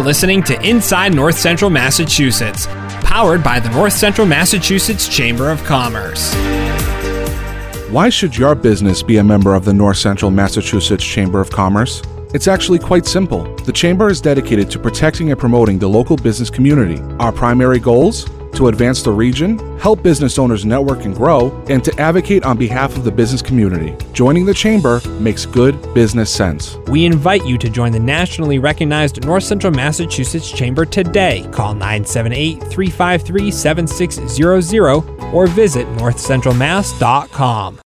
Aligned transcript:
You're 0.00 0.06
listening 0.06 0.42
to 0.44 0.58
Inside 0.66 1.14
North 1.14 1.38
Central 1.38 1.68
Massachusetts, 1.68 2.66
powered 3.02 3.44
by 3.44 3.60
the 3.60 3.68
North 3.68 3.92
Central 3.92 4.26
Massachusetts 4.26 5.06
Chamber 5.06 5.50
of 5.50 5.62
Commerce. 5.64 6.32
Why 7.90 8.08
should 8.08 8.34
your 8.34 8.54
business 8.54 9.02
be 9.02 9.18
a 9.18 9.22
member 9.22 9.54
of 9.54 9.66
the 9.66 9.74
North 9.74 9.98
Central 9.98 10.30
Massachusetts 10.30 11.04
Chamber 11.04 11.38
of 11.38 11.50
Commerce? 11.50 12.00
It's 12.32 12.48
actually 12.48 12.78
quite 12.78 13.04
simple. 13.04 13.54
The 13.56 13.72
Chamber 13.72 14.08
is 14.08 14.22
dedicated 14.22 14.70
to 14.70 14.78
protecting 14.78 15.32
and 15.32 15.38
promoting 15.38 15.78
the 15.78 15.88
local 15.90 16.16
business 16.16 16.48
community. 16.48 17.02
Our 17.18 17.30
primary 17.30 17.78
goals? 17.78 18.26
To 18.54 18.68
advance 18.68 19.02
the 19.02 19.12
region, 19.12 19.58
help 19.78 20.02
business 20.02 20.38
owners 20.38 20.64
network 20.64 21.04
and 21.04 21.14
grow, 21.14 21.50
and 21.68 21.84
to 21.84 22.00
advocate 22.00 22.44
on 22.44 22.56
behalf 22.56 22.96
of 22.96 23.04
the 23.04 23.10
business 23.10 23.42
community. 23.42 23.96
Joining 24.12 24.44
the 24.44 24.54
Chamber 24.54 25.00
makes 25.20 25.46
good 25.46 25.94
business 25.94 26.30
sense. 26.30 26.76
We 26.88 27.04
invite 27.04 27.44
you 27.46 27.58
to 27.58 27.68
join 27.68 27.92
the 27.92 28.00
nationally 28.00 28.58
recognized 28.58 29.24
North 29.24 29.44
Central 29.44 29.72
Massachusetts 29.72 30.50
Chamber 30.50 30.84
today. 30.84 31.48
Call 31.52 31.74
978 31.74 32.62
353 32.64 33.50
7600 33.50 35.32
or 35.32 35.46
visit 35.46 35.86
northcentralmass.com. 35.98 37.80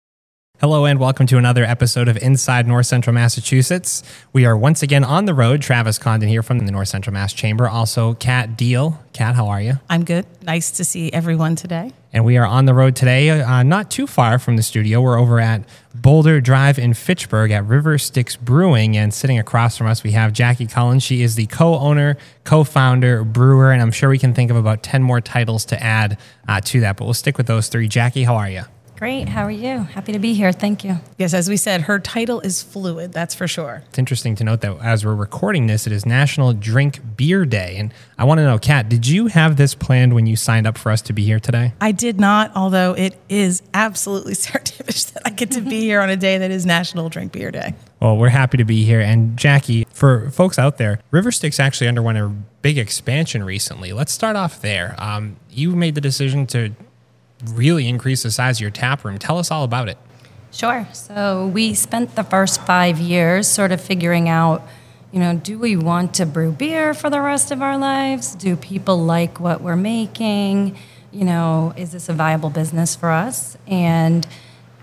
Hello 0.61 0.85
and 0.85 0.99
welcome 0.99 1.25
to 1.25 1.39
another 1.39 1.63
episode 1.63 2.07
of 2.07 2.17
Inside 2.17 2.67
North 2.67 2.85
Central 2.85 3.15
Massachusetts. 3.15 4.03
We 4.31 4.45
are 4.45 4.55
once 4.55 4.83
again 4.83 5.03
on 5.03 5.25
the 5.25 5.33
road. 5.33 5.63
Travis 5.63 5.97
Condon 5.97 6.29
here 6.29 6.43
from 6.43 6.59
the 6.59 6.71
North 6.71 6.89
Central 6.89 7.15
Mass 7.15 7.33
Chamber. 7.33 7.67
Also, 7.67 8.13
Kat 8.13 8.57
Deal. 8.57 8.99
Kat, 9.11 9.33
how 9.33 9.47
are 9.47 9.59
you? 9.59 9.79
I'm 9.89 10.05
good. 10.05 10.27
Nice 10.43 10.69
to 10.73 10.85
see 10.85 11.11
everyone 11.11 11.55
today. 11.55 11.93
And 12.13 12.23
we 12.23 12.37
are 12.37 12.45
on 12.45 12.65
the 12.65 12.75
road 12.75 12.95
today, 12.95 13.31
uh, 13.31 13.63
not 13.63 13.89
too 13.89 14.05
far 14.05 14.37
from 14.37 14.55
the 14.55 14.61
studio. 14.61 15.01
We're 15.01 15.17
over 15.17 15.39
at 15.39 15.63
Boulder 15.95 16.39
Drive 16.39 16.77
in 16.77 16.93
Fitchburg 16.93 17.49
at 17.49 17.65
River 17.65 17.97
Styx 17.97 18.35
Brewing. 18.35 18.95
And 18.95 19.11
sitting 19.11 19.39
across 19.39 19.79
from 19.79 19.87
us, 19.87 20.03
we 20.03 20.11
have 20.11 20.31
Jackie 20.31 20.67
Cullen. 20.67 20.99
She 20.99 21.23
is 21.23 21.33
the 21.33 21.47
co 21.47 21.79
owner, 21.79 22.17
co 22.43 22.63
founder, 22.63 23.23
brewer, 23.23 23.71
and 23.71 23.81
I'm 23.81 23.91
sure 23.91 24.11
we 24.11 24.19
can 24.19 24.35
think 24.35 24.51
of 24.51 24.57
about 24.57 24.83
10 24.83 25.01
more 25.01 25.21
titles 25.21 25.65
to 25.65 25.83
add 25.83 26.19
uh, 26.47 26.61
to 26.65 26.81
that. 26.81 26.97
But 26.97 27.05
we'll 27.05 27.15
stick 27.15 27.39
with 27.39 27.47
those 27.47 27.67
three. 27.67 27.87
Jackie, 27.87 28.25
how 28.25 28.35
are 28.35 28.49
you? 28.49 28.61
Great. 29.01 29.29
How 29.29 29.45
are 29.45 29.49
you? 29.49 29.79
Happy 29.79 30.11
to 30.11 30.19
be 30.19 30.35
here. 30.35 30.51
Thank 30.51 30.83
you. 30.83 30.97
Yes, 31.17 31.33
as 31.33 31.49
we 31.49 31.57
said, 31.57 31.81
her 31.81 31.97
title 31.97 32.39
is 32.41 32.61
fluid, 32.61 33.11
that's 33.11 33.33
for 33.33 33.47
sure. 33.47 33.81
It's 33.89 33.97
interesting 33.97 34.35
to 34.35 34.43
note 34.43 34.61
that 34.61 34.77
as 34.77 35.03
we're 35.03 35.15
recording 35.15 35.65
this, 35.65 35.87
it 35.87 35.91
is 35.91 36.05
National 36.05 36.53
Drink 36.53 36.99
Beer 37.17 37.43
Day. 37.43 37.77
And 37.77 37.91
I 38.19 38.25
want 38.25 38.37
to 38.37 38.43
know, 38.43 38.59
Kat, 38.59 38.89
did 38.89 39.07
you 39.07 39.25
have 39.25 39.57
this 39.57 39.73
planned 39.73 40.13
when 40.13 40.27
you 40.27 40.35
signed 40.35 40.67
up 40.67 40.77
for 40.77 40.91
us 40.91 41.01
to 41.01 41.13
be 41.13 41.23
here 41.23 41.39
today? 41.39 41.73
I 41.81 41.93
did 41.93 42.19
not, 42.19 42.51
although 42.55 42.93
it 42.93 43.17
is 43.27 43.63
absolutely 43.73 44.33
serendipitous 44.35 45.13
that 45.13 45.23
I 45.25 45.31
get 45.31 45.49
to 45.53 45.61
be 45.61 45.79
here 45.79 45.99
on 45.99 46.11
a 46.11 46.15
day 46.15 46.37
that 46.37 46.51
is 46.51 46.67
National 46.67 47.09
Drink 47.09 47.31
Beer 47.31 47.49
Day. 47.49 47.73
Well, 47.99 48.17
we're 48.17 48.29
happy 48.29 48.57
to 48.57 48.65
be 48.65 48.83
here. 48.83 49.01
And 49.01 49.35
Jackie, 49.35 49.87
for 49.91 50.29
folks 50.29 50.59
out 50.59 50.77
there, 50.77 50.99
River 51.09 51.31
Styx 51.31 51.59
actually 51.59 51.87
underwent 51.87 52.19
a 52.19 52.27
big 52.61 52.77
expansion 52.77 53.43
recently. 53.43 53.93
Let's 53.93 54.11
start 54.11 54.35
off 54.35 54.61
there. 54.61 54.93
Um, 54.99 55.37
you 55.49 55.75
made 55.75 55.95
the 55.95 56.01
decision 56.01 56.45
to 56.47 56.75
really 57.45 57.87
increase 57.87 58.23
the 58.23 58.31
size 58.31 58.57
of 58.57 58.61
your 58.61 58.71
tap 58.71 59.03
room. 59.03 59.17
Tell 59.17 59.37
us 59.37 59.51
all 59.51 59.63
about 59.63 59.89
it. 59.89 59.97
Sure. 60.51 60.87
So 60.93 61.47
we 61.47 61.73
spent 61.73 62.15
the 62.15 62.23
first 62.23 62.61
five 62.61 62.99
years 62.99 63.47
sort 63.47 63.71
of 63.71 63.79
figuring 63.79 64.27
out, 64.27 64.67
you 65.11 65.19
know, 65.19 65.35
do 65.35 65.57
we 65.57 65.75
want 65.75 66.13
to 66.15 66.25
brew 66.25 66.51
beer 66.51 66.93
for 66.93 67.09
the 67.09 67.21
rest 67.21 67.51
of 67.51 67.61
our 67.61 67.77
lives? 67.77 68.35
Do 68.35 68.55
people 68.55 68.97
like 68.97 69.39
what 69.39 69.61
we're 69.61 69.75
making? 69.75 70.77
You 71.11 71.25
know, 71.25 71.73
is 71.77 71.91
this 71.91 72.09
a 72.09 72.13
viable 72.13 72.49
business 72.49 72.95
for 72.95 73.11
us? 73.11 73.57
And 73.67 74.27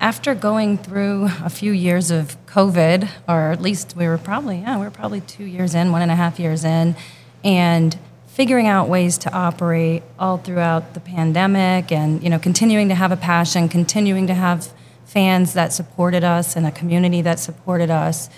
after 0.01 0.35
going 0.35 0.79
through 0.79 1.29
a 1.43 1.51
few 1.51 1.73
years 1.73 2.11
of 2.11 2.37
COVID, 2.47 3.09
or 3.29 3.51
at 3.51 3.61
least 3.61 3.97
we 3.97 4.07
were 4.07 4.19
probably, 4.19 4.59
yeah, 4.59 4.79
we 4.79 4.85
were 4.85 4.91
probably 4.91 5.21
two 5.23 5.45
years 5.45 5.75
in, 5.75 5.93
one 5.93 6.03
and 6.03 6.11
a 6.11 6.15
half 6.15 6.39
years 6.39 6.65
in, 6.65 6.95
and 7.43 7.99
figuring 8.39 8.69
out 8.69 8.89
ways 8.89 9.19
to 9.19 9.33
operate 9.33 10.01
all 10.17 10.39
throughout 10.39 10.95
the 10.95 11.01
pandemic 11.01 11.91
and 11.91 12.23
you 12.23 12.31
know 12.31 12.39
continuing 12.39 12.89
to 12.89 12.95
have 12.95 13.11
a 13.11 13.17
passion 13.17 13.69
continuing 13.69 14.29
to 14.29 14.35
have 14.35 14.73
fans 15.05 15.55
that 15.55 15.73
supported 15.73 16.23
us 16.23 16.55
and 16.55 16.65
a 16.65 16.71
community 16.71 17.21
that 17.21 17.41
supported 17.41 17.91
us 17.91 18.31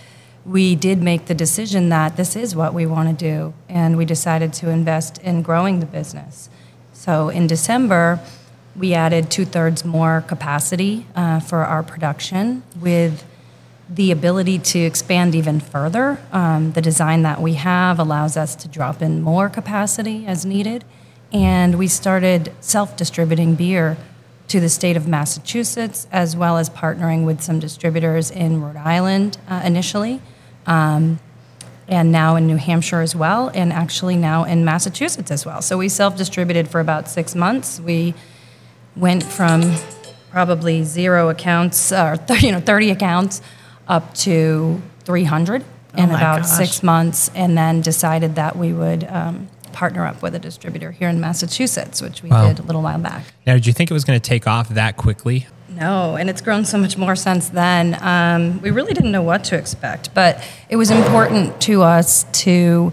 we 0.46 0.74
did 0.74 1.02
make 1.02 1.26
the 1.26 1.34
decision 1.34 1.90
that 1.90 2.16
this 2.16 2.34
is 2.34 2.56
what 2.56 2.72
we 2.72 2.86
want 2.86 3.10
to 3.10 3.14
do 3.14 3.52
and 3.68 3.98
we 3.98 4.06
decided 4.06 4.54
to 4.54 4.70
invest 4.70 5.18
in 5.18 5.42
growing 5.42 5.80
the 5.80 5.86
business. 5.86 6.48
So 6.94 7.28
in 7.28 7.46
december 7.46 8.20
we 8.74 8.94
added 8.94 9.30
two-thirds 9.30 9.84
more 9.84 10.24
capacity 10.26 11.06
uh, 11.14 11.40
for 11.40 11.58
our 11.58 11.82
production 11.82 12.62
with 12.80 13.22
the 13.90 14.12
ability 14.12 14.58
to 14.58 14.78
expand 14.78 15.34
even 15.34 15.58
further. 15.58 16.20
Um, 16.32 16.72
the 16.72 16.80
design 16.80 17.22
that 17.22 17.42
we 17.42 17.54
have 17.54 17.98
allows 17.98 18.36
us 18.36 18.54
to 18.56 18.68
drop 18.68 19.02
in 19.02 19.20
more 19.20 19.48
capacity 19.48 20.26
as 20.26 20.46
needed. 20.46 20.84
And 21.32 21.76
we 21.76 21.88
started 21.88 22.52
self 22.60 22.96
distributing 22.96 23.56
beer 23.56 23.96
to 24.48 24.60
the 24.60 24.68
state 24.68 24.96
of 24.96 25.06
Massachusetts, 25.06 26.06
as 26.10 26.36
well 26.36 26.56
as 26.56 26.70
partnering 26.70 27.24
with 27.24 27.40
some 27.40 27.58
distributors 27.58 28.30
in 28.30 28.62
Rhode 28.62 28.76
Island 28.76 29.38
uh, 29.48 29.62
initially, 29.64 30.20
um, 30.66 31.20
and 31.86 32.10
now 32.10 32.34
in 32.36 32.46
New 32.46 32.56
Hampshire 32.56 33.00
as 33.00 33.14
well, 33.14 33.50
and 33.54 33.72
actually 33.72 34.16
now 34.16 34.44
in 34.44 34.64
Massachusetts 34.64 35.30
as 35.30 35.46
well. 35.46 35.62
So 35.62 35.78
we 35.78 35.88
self 35.88 36.16
distributed 36.16 36.68
for 36.68 36.80
about 36.80 37.08
six 37.08 37.34
months. 37.34 37.80
We 37.80 38.14
went 38.96 39.22
from 39.22 39.62
probably 40.30 40.84
zero 40.84 41.28
accounts, 41.28 41.92
or 41.92 42.16
you 42.40 42.52
know, 42.52 42.60
30 42.60 42.90
accounts 42.90 43.42
up 43.90 44.14
to 44.14 44.80
300 45.04 45.62
Oh 45.92 46.02
in 46.02 46.08
my 46.08 46.16
about 46.16 46.42
gosh. 46.42 46.46
six 46.50 46.82
months, 46.84 47.30
and 47.34 47.58
then 47.58 47.80
decided 47.80 48.36
that 48.36 48.56
we 48.56 48.72
would 48.72 49.04
um, 49.10 49.48
partner 49.72 50.06
up 50.06 50.22
with 50.22 50.34
a 50.36 50.38
distributor 50.38 50.92
here 50.92 51.08
in 51.08 51.20
Massachusetts, 51.20 52.00
which 52.00 52.22
we 52.22 52.30
Wow. 52.30 52.46
did 52.46 52.60
a 52.60 52.62
little 52.62 52.80
while 52.82 52.98
back. 52.98 53.24
Now, 53.44 53.54
did 53.54 53.66
you 53.66 53.72
think 53.72 53.90
it 53.90 53.94
was 53.94 54.04
going 54.04 54.18
to 54.20 54.28
take 54.28 54.46
off 54.46 54.68
that 54.68 54.96
quickly? 54.96 55.46
No, 55.68 56.14
and 56.16 56.30
it's 56.30 56.40
grown 56.40 56.64
so 56.64 56.78
much 56.78 56.96
more 56.96 57.16
since 57.16 57.48
then. 57.48 57.96
Um, 58.00 58.60
we 58.62 58.70
really 58.70 58.92
didn't 58.92 59.10
know 59.12 59.22
what 59.22 59.42
to 59.44 59.56
expect, 59.56 60.14
but 60.14 60.40
it 60.68 60.76
was 60.76 60.90
important 60.92 61.60
to 61.62 61.82
us 61.82 62.24
to 62.44 62.92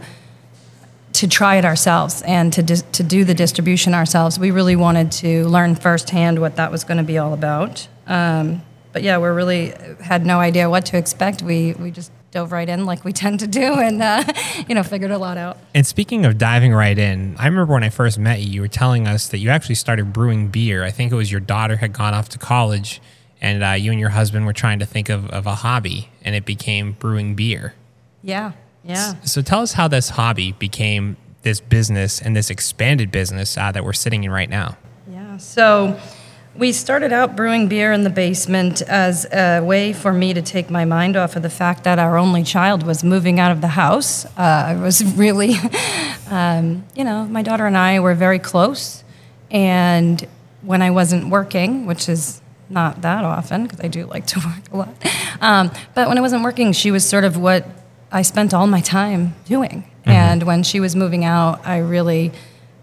to 1.13 1.27
try 1.27 1.55
it 1.55 1.65
ourselves 1.65 2.21
and 2.27 2.53
to 2.53 2.61
dis- 2.61 2.83
to 2.91 3.01
do 3.03 3.23
the 3.23 3.33
distribution 3.33 3.93
ourselves. 3.95 4.37
We 4.37 4.51
really 4.51 4.75
wanted 4.75 5.11
to 5.23 5.47
learn 5.47 5.73
firsthand 5.75 6.39
what 6.39 6.55
that 6.57 6.71
was 6.71 6.83
going 6.83 6.97
to 6.99 7.03
be 7.03 7.17
all 7.17 7.33
about. 7.33 7.87
Um, 8.05 8.61
but 8.93 9.03
yeah, 9.03 9.17
we 9.17 9.27
really 9.27 9.73
had 10.01 10.25
no 10.25 10.39
idea 10.39 10.69
what 10.69 10.85
to 10.87 10.97
expect. 10.97 11.41
We 11.41 11.73
we 11.73 11.91
just 11.91 12.11
dove 12.31 12.51
right 12.51 12.67
in 12.67 12.85
like 12.85 13.03
we 13.03 13.13
tend 13.23 13.39
to 13.41 13.47
do, 13.47 13.73
and 13.73 14.01
uh, 14.01 14.23
you 14.67 14.75
know 14.75 14.83
figured 14.83 15.11
a 15.11 15.17
lot 15.17 15.37
out. 15.37 15.57
And 15.73 15.85
speaking 15.85 16.25
of 16.25 16.37
diving 16.37 16.73
right 16.73 16.97
in, 16.97 17.35
I 17.37 17.45
remember 17.45 17.73
when 17.73 17.83
I 17.83 17.89
first 17.89 18.19
met 18.19 18.41
you, 18.41 18.49
you 18.49 18.61
were 18.61 18.67
telling 18.67 19.07
us 19.07 19.27
that 19.29 19.39
you 19.39 19.49
actually 19.49 19.75
started 19.75 20.13
brewing 20.13 20.47
beer. 20.49 20.83
I 20.83 20.91
think 20.91 21.11
it 21.11 21.15
was 21.15 21.31
your 21.31 21.41
daughter 21.41 21.77
had 21.77 21.93
gone 21.93 22.13
off 22.13 22.29
to 22.29 22.37
college, 22.37 23.01
and 23.41 23.63
uh, 23.63 23.71
you 23.71 23.91
and 23.91 23.99
your 23.99 24.09
husband 24.09 24.45
were 24.45 24.53
trying 24.53 24.79
to 24.79 24.85
think 24.85 25.09
of, 25.09 25.29
of 25.29 25.45
a 25.45 25.55
hobby, 25.55 26.09
and 26.23 26.35
it 26.35 26.45
became 26.45 26.93
brewing 26.93 27.35
beer. 27.35 27.73
Yeah, 28.23 28.53
yeah. 28.83 29.15
So 29.23 29.41
tell 29.41 29.61
us 29.61 29.73
how 29.73 29.87
this 29.87 30.09
hobby 30.09 30.53
became 30.53 31.17
this 31.43 31.59
business 31.59 32.21
and 32.21 32.35
this 32.35 32.49
expanded 32.49 33.11
business 33.11 33.57
uh, 33.57 33.71
that 33.71 33.83
we're 33.83 33.93
sitting 33.93 34.23
in 34.23 34.31
right 34.31 34.49
now. 34.49 34.77
Yeah. 35.09 35.37
So 35.37 35.99
we 36.57 36.71
started 36.71 37.13
out 37.13 37.35
brewing 37.35 37.67
beer 37.67 37.91
in 37.91 38.03
the 38.03 38.09
basement 38.09 38.81
as 38.81 39.25
a 39.31 39.61
way 39.61 39.93
for 39.93 40.11
me 40.11 40.33
to 40.33 40.41
take 40.41 40.71
my 40.71 40.85
mind 40.85 41.15
off 41.15 41.35
of 41.35 41.43
the 41.43 41.49
fact 41.49 41.83
that 41.83 41.99
our 41.99 42.17
only 42.17 42.41
child 42.41 42.83
was 42.83 43.03
moving 43.03 43.39
out 43.39 43.51
of 43.51 43.61
the 43.61 43.67
house. 43.67 44.25
Uh, 44.25 44.65
I 44.67 44.75
was 44.75 45.03
really, 45.15 45.53
um, 46.31 46.83
you 46.95 47.03
know, 47.03 47.25
my 47.25 47.43
daughter 47.43 47.67
and 47.67 47.77
I 47.77 47.99
were 47.99 48.15
very 48.15 48.39
close. 48.39 49.03
And 49.51 50.27
when 50.63 50.81
I 50.81 50.89
wasn't 50.89 51.29
working, 51.29 51.85
which 51.85 52.09
is 52.09 52.41
not 52.69 53.03
that 53.03 53.23
often 53.23 53.63
because 53.63 53.79
I 53.79 53.87
do 53.87 54.05
like 54.07 54.25
to 54.27 54.39
work 54.45 54.71
a 54.71 54.77
lot, 54.77 55.41
um, 55.41 55.71
but 55.93 56.07
when 56.07 56.17
I 56.17 56.21
wasn't 56.21 56.43
working, 56.43 56.73
she 56.73 56.89
was 56.89 57.07
sort 57.07 57.23
of 57.23 57.37
what 57.37 57.67
I 58.11 58.23
spent 58.23 58.53
all 58.53 58.65
my 58.65 58.81
time 58.81 59.35
doing. 59.45 59.91
And 60.05 60.43
when 60.43 60.63
she 60.63 60.79
was 60.79 60.95
moving 60.95 61.25
out, 61.25 61.67
I 61.67 61.79
really 61.79 62.31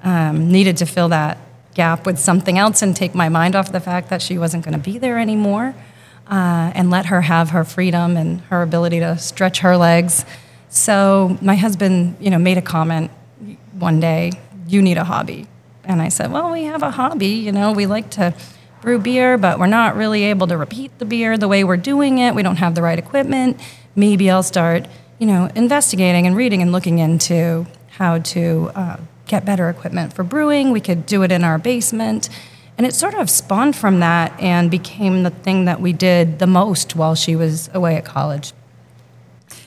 um, 0.03 0.53
needed 0.53 0.77
to 0.77 0.87
fill 0.87 1.09
that 1.09 1.38
gap 1.75 2.06
with 2.06 2.19
something 2.19 2.59
else 2.59 2.82
and 2.82 2.97
take 2.97 3.15
my 3.15 3.29
mind 3.29 3.55
off 3.55 3.73
the 3.73 3.81
fact 3.81 4.09
that 4.11 4.23
she 4.23 4.38
wasn't 4.38 4.65
going 4.65 4.75
to 4.75 4.81
be 4.81 4.99
there 4.99 5.19
anymore 5.19 5.75
uh, 6.29 6.73
and 6.75 6.91
let 6.91 7.06
her 7.06 7.23
have 7.23 7.50
her 7.50 7.65
freedom 7.65 8.17
and 8.17 8.41
her 8.43 8.62
ability 8.62 9.00
to 9.00 9.19
stretch 9.19 9.61
her 9.61 9.76
legs. 9.76 10.25
So 10.69 11.38
my 11.41 11.56
husband, 11.56 12.17
you 12.21 12.31
know, 12.31 12.38
made 12.38 12.59
a 12.59 12.62
comment 12.62 13.11
one 13.73 14.00
day, 14.00 14.32
you 14.67 14.81
need 14.81 14.97
a 14.97 15.05
hobby. 15.05 15.47
And 15.85 16.00
I 16.00 16.09
said, 16.09 16.32
well, 16.32 16.50
we 16.50 16.65
have 16.65 16.82
a 16.82 16.91
hobby, 16.91 17.29
you 17.29 17.53
know, 17.53 17.73
we 17.73 17.87
like 17.87 18.11
to 18.11 18.35
brew 18.81 18.99
beer, 18.99 19.37
but 19.38 19.59
we're 19.59 19.67
not 19.67 19.97
really 19.97 20.25
able 20.25 20.47
to 20.47 20.56
repeat 20.56 20.99
the 20.99 21.05
beer 21.05 21.37
the 21.37 21.49
way 21.49 21.65
we're 21.65 21.77
doing 21.77 22.19
it. 22.19 22.35
We 22.35 22.43
don't 22.43 22.56
have 22.56 22.75
the 22.75 22.82
right 22.82 22.99
equipment. 22.99 23.61
Maybe 23.97 24.31
I'll 24.31 24.43
start, 24.43 24.87
you 25.19 25.27
know, 25.27 25.50
investigating 25.55 26.27
and 26.27 26.37
reading 26.37 26.62
and 26.62 26.73
looking 26.73 26.99
into 26.99 27.67
how 27.91 28.19
to 28.19 28.70
uh, 28.75 28.97
get 29.26 29.44
better 29.44 29.69
equipment 29.69 30.12
for 30.12 30.23
brewing. 30.23 30.71
We 30.71 30.81
could 30.81 31.06
do 31.06 31.23
it 31.23 31.32
in 31.32 31.44
our 31.44 31.59
basement. 31.59 32.29
And 32.76 32.87
it 32.87 32.94
sort 32.94 33.15
of 33.15 33.31
spawned 33.31 33.76
from 33.76 34.00
that 34.00 34.38
and 34.41 34.71
became 34.71 35.23
the 35.23 35.31
thing 35.31 35.67
that 35.67 35.81
we 35.81 35.93
did 35.93 36.38
the 36.38 36.47
most 36.47 36.97
while 36.97 37.15
she 37.15 37.37
was 37.37 37.71
away 37.73 37.97
at 37.97 38.05
college. 38.05 38.53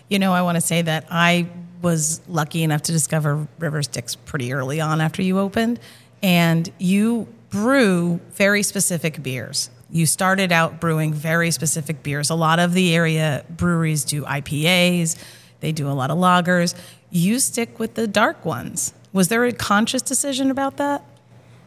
You 0.09 0.19
know, 0.19 0.33
I 0.33 0.41
want 0.41 0.55
to 0.55 0.61
say 0.61 0.81
that 0.81 1.05
I 1.09 1.47
was 1.81 2.21
lucky 2.27 2.63
enough 2.63 2.81
to 2.83 2.91
discover 2.91 3.47
River 3.59 3.83
Styx 3.83 4.15
pretty 4.15 4.51
early 4.51 4.81
on 4.81 4.99
after 4.99 5.21
you 5.21 5.39
opened, 5.39 5.79
and 6.21 6.69
you 6.79 7.27
brew 7.49 8.19
very 8.33 8.63
specific 8.63 9.21
beers. 9.21 9.69
You 9.89 10.05
started 10.05 10.51
out 10.51 10.81
brewing 10.81 11.13
very 11.13 11.51
specific 11.51 12.03
beers. 12.03 12.29
A 12.29 12.35
lot 12.35 12.59
of 12.59 12.73
the 12.73 12.93
area 12.93 13.45
breweries 13.49 14.03
do 14.03 14.23
IPAs, 14.23 15.17
they 15.59 15.71
do 15.71 15.89
a 15.89 15.93
lot 15.93 16.11
of 16.11 16.17
lagers. 16.17 16.75
You 17.09 17.39
stick 17.39 17.79
with 17.79 17.95
the 17.95 18.05
dark 18.07 18.43
ones. 18.45 18.93
Was 19.17 19.29
there 19.29 19.43
a 19.45 19.51
conscious 19.51 20.03
decision 20.03 20.51
about 20.51 20.77
that? 20.77 21.03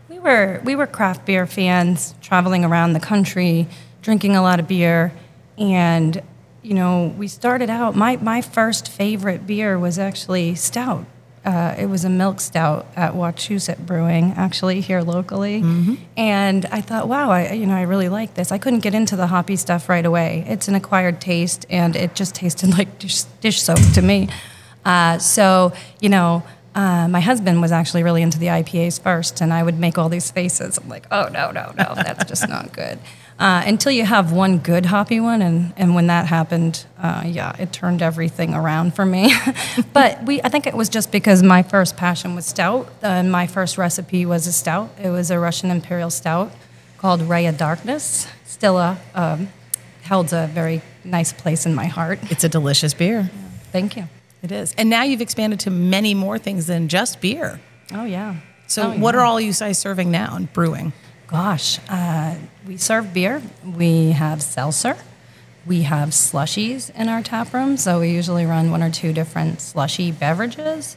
We 0.08 0.20
were 0.20 0.60
we 0.64 0.76
were 0.76 0.86
craft 0.86 1.26
beer 1.26 1.48
fans, 1.48 2.14
traveling 2.20 2.64
around 2.64 2.92
the 2.92 3.00
country, 3.00 3.66
drinking 4.02 4.36
a 4.36 4.42
lot 4.42 4.60
of 4.60 4.68
beer, 4.68 5.12
and 5.58 6.22
you 6.62 6.74
know, 6.74 7.12
we 7.18 7.26
started 7.26 7.68
out. 7.68 7.96
My 7.96 8.16
my 8.18 8.40
first 8.40 8.88
favorite 8.88 9.48
beer 9.48 9.76
was 9.80 9.98
actually 9.98 10.54
stout. 10.54 11.06
Uh, 11.44 11.74
it 11.76 11.86
was 11.86 12.04
a 12.04 12.08
milk 12.08 12.38
stout 12.40 12.86
at 12.94 13.14
Wachusett 13.14 13.84
Brewing, 13.84 14.32
actually 14.36 14.80
here 14.80 15.00
locally, 15.00 15.60
and 16.16 16.66
I 16.66 16.80
thought, 16.82 17.08
wow, 17.08 17.30
I 17.30 17.50
you 17.52 17.66
know 17.66 17.74
I 17.74 17.82
really 17.82 18.08
like 18.08 18.34
this. 18.34 18.52
I 18.52 18.58
couldn't 18.58 18.80
get 18.80 18.94
into 18.94 19.16
the 19.16 19.26
hoppy 19.26 19.56
stuff 19.56 19.88
right 19.88 20.06
away. 20.06 20.44
It's 20.46 20.68
an 20.68 20.76
acquired 20.76 21.20
taste, 21.20 21.66
and 21.68 21.96
it 21.96 22.14
just 22.14 22.36
tasted 22.36 22.78
like 22.78 23.00
dish, 23.00 23.22
dish 23.40 23.60
soap 23.60 23.80
to 23.94 24.02
me. 24.02 24.28
Uh, 24.84 25.18
so 25.18 25.72
you 26.00 26.08
know. 26.08 26.44
Uh, 26.74 27.08
my 27.08 27.20
husband 27.20 27.60
was 27.60 27.72
actually 27.72 28.02
really 28.02 28.22
into 28.22 28.38
the 28.38 28.46
IPAs 28.46 29.00
first, 29.00 29.40
and 29.40 29.52
I 29.52 29.62
would 29.62 29.78
make 29.78 29.98
all 29.98 30.08
these 30.08 30.30
faces. 30.30 30.78
I'm 30.78 30.88
like, 30.88 31.06
oh, 31.10 31.28
no, 31.32 31.50
no, 31.50 31.72
no, 31.76 31.94
that's 31.94 32.24
just 32.24 32.48
not 32.48 32.72
good. 32.72 32.98
Uh, 33.40 33.62
until 33.64 33.90
you 33.90 34.04
have 34.04 34.32
one 34.32 34.58
good 34.58 34.84
hoppy 34.84 35.18
one, 35.18 35.40
and, 35.40 35.72
and 35.78 35.94
when 35.94 36.08
that 36.08 36.26
happened, 36.26 36.84
uh, 36.98 37.22
yeah, 37.24 37.56
it 37.58 37.72
turned 37.72 38.02
everything 38.02 38.52
around 38.52 38.94
for 38.94 39.06
me. 39.06 39.32
but 39.94 40.22
we, 40.24 40.42
I 40.42 40.50
think 40.50 40.66
it 40.66 40.74
was 40.74 40.90
just 40.90 41.10
because 41.10 41.42
my 41.42 41.62
first 41.62 41.96
passion 41.96 42.34
was 42.34 42.44
stout, 42.44 42.92
and 43.00 43.32
my 43.32 43.46
first 43.46 43.78
recipe 43.78 44.26
was 44.26 44.46
a 44.46 44.52
stout. 44.52 44.90
It 45.02 45.08
was 45.08 45.30
a 45.30 45.38
Russian 45.38 45.70
Imperial 45.70 46.10
Stout 46.10 46.52
called 46.98 47.22
Ray 47.22 47.46
of 47.46 47.56
Darkness. 47.56 48.28
Still 48.44 48.76
a, 48.76 48.98
um, 49.14 49.48
held 50.02 50.34
a 50.34 50.46
very 50.48 50.82
nice 51.02 51.32
place 51.32 51.64
in 51.64 51.74
my 51.74 51.86
heart. 51.86 52.18
It's 52.30 52.44
a 52.44 52.48
delicious 52.50 52.92
beer. 52.92 53.30
Thank 53.72 53.96
you. 53.96 54.06
It 54.42 54.52
is. 54.52 54.74
And 54.78 54.88
now 54.88 55.02
you've 55.02 55.20
expanded 55.20 55.60
to 55.60 55.70
many 55.70 56.14
more 56.14 56.38
things 56.38 56.66
than 56.66 56.88
just 56.88 57.20
beer. 57.20 57.60
Oh, 57.92 58.04
yeah. 58.04 58.36
So, 58.66 58.92
Oh, 58.92 58.98
what 58.98 59.14
yeah. 59.14 59.20
are 59.20 59.24
all 59.24 59.40
you 59.40 59.52
guys 59.52 59.78
serving 59.78 60.10
now 60.10 60.34
and 60.36 60.50
brewing? 60.52 60.92
Gosh, 61.26 61.78
uh, 61.88 62.36
we 62.66 62.76
serve 62.76 63.12
beer. 63.12 63.42
We 63.64 64.12
have 64.12 64.42
seltzer. 64.42 64.96
We 65.66 65.82
have 65.82 66.08
slushies 66.10 66.90
in 66.96 67.08
our 67.08 67.22
tap 67.22 67.52
room, 67.52 67.76
so 67.76 68.00
we 68.00 68.10
usually 68.10 68.46
run 68.46 68.70
one 68.70 68.82
or 68.82 68.90
two 68.90 69.12
different 69.12 69.60
slushy 69.60 70.10
beverages. 70.10 70.96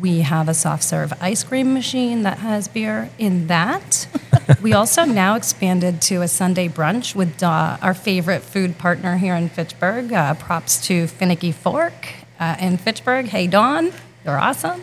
We 0.00 0.20
have 0.20 0.48
a 0.48 0.54
soft 0.54 0.84
serve 0.84 1.12
ice 1.20 1.42
cream 1.42 1.74
machine 1.74 2.22
that 2.22 2.38
has 2.38 2.68
beer 2.68 3.10
in 3.18 3.48
that. 3.48 4.06
we 4.62 4.72
also 4.74 5.04
now 5.04 5.34
expanded 5.34 6.00
to 6.02 6.22
a 6.22 6.28
Sunday 6.28 6.68
brunch 6.68 7.14
with 7.14 7.42
uh, 7.42 7.78
our 7.82 7.94
favorite 7.94 8.42
food 8.42 8.78
partner 8.78 9.16
here 9.16 9.34
in 9.34 9.48
Fitchburg. 9.48 10.12
Uh, 10.12 10.34
props 10.34 10.86
to 10.86 11.06
Finicky 11.06 11.52
Fork 11.52 12.08
uh, 12.38 12.56
in 12.60 12.76
Fitchburg. 12.76 13.26
Hey, 13.26 13.46
Dawn, 13.46 13.92
you're 14.24 14.38
awesome. 14.38 14.82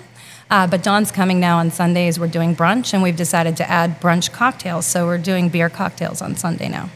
Uh, 0.49 0.67
but 0.67 0.83
Dawn's 0.83 1.11
coming 1.11 1.39
now 1.39 1.57
on 1.57 1.71
Sundays. 1.71 2.19
We're 2.19 2.27
doing 2.27 2.55
brunch, 2.55 2.93
and 2.93 3.01
we've 3.01 3.15
decided 3.15 3.57
to 3.57 3.69
add 3.69 3.99
brunch 3.99 4.31
cocktails. 4.31 4.85
So 4.85 5.05
we're 5.05 5.17
doing 5.17 5.49
beer 5.49 5.69
cocktails 5.69 6.21
on 6.21 6.35
Sunday 6.35 6.69
now. 6.69 6.89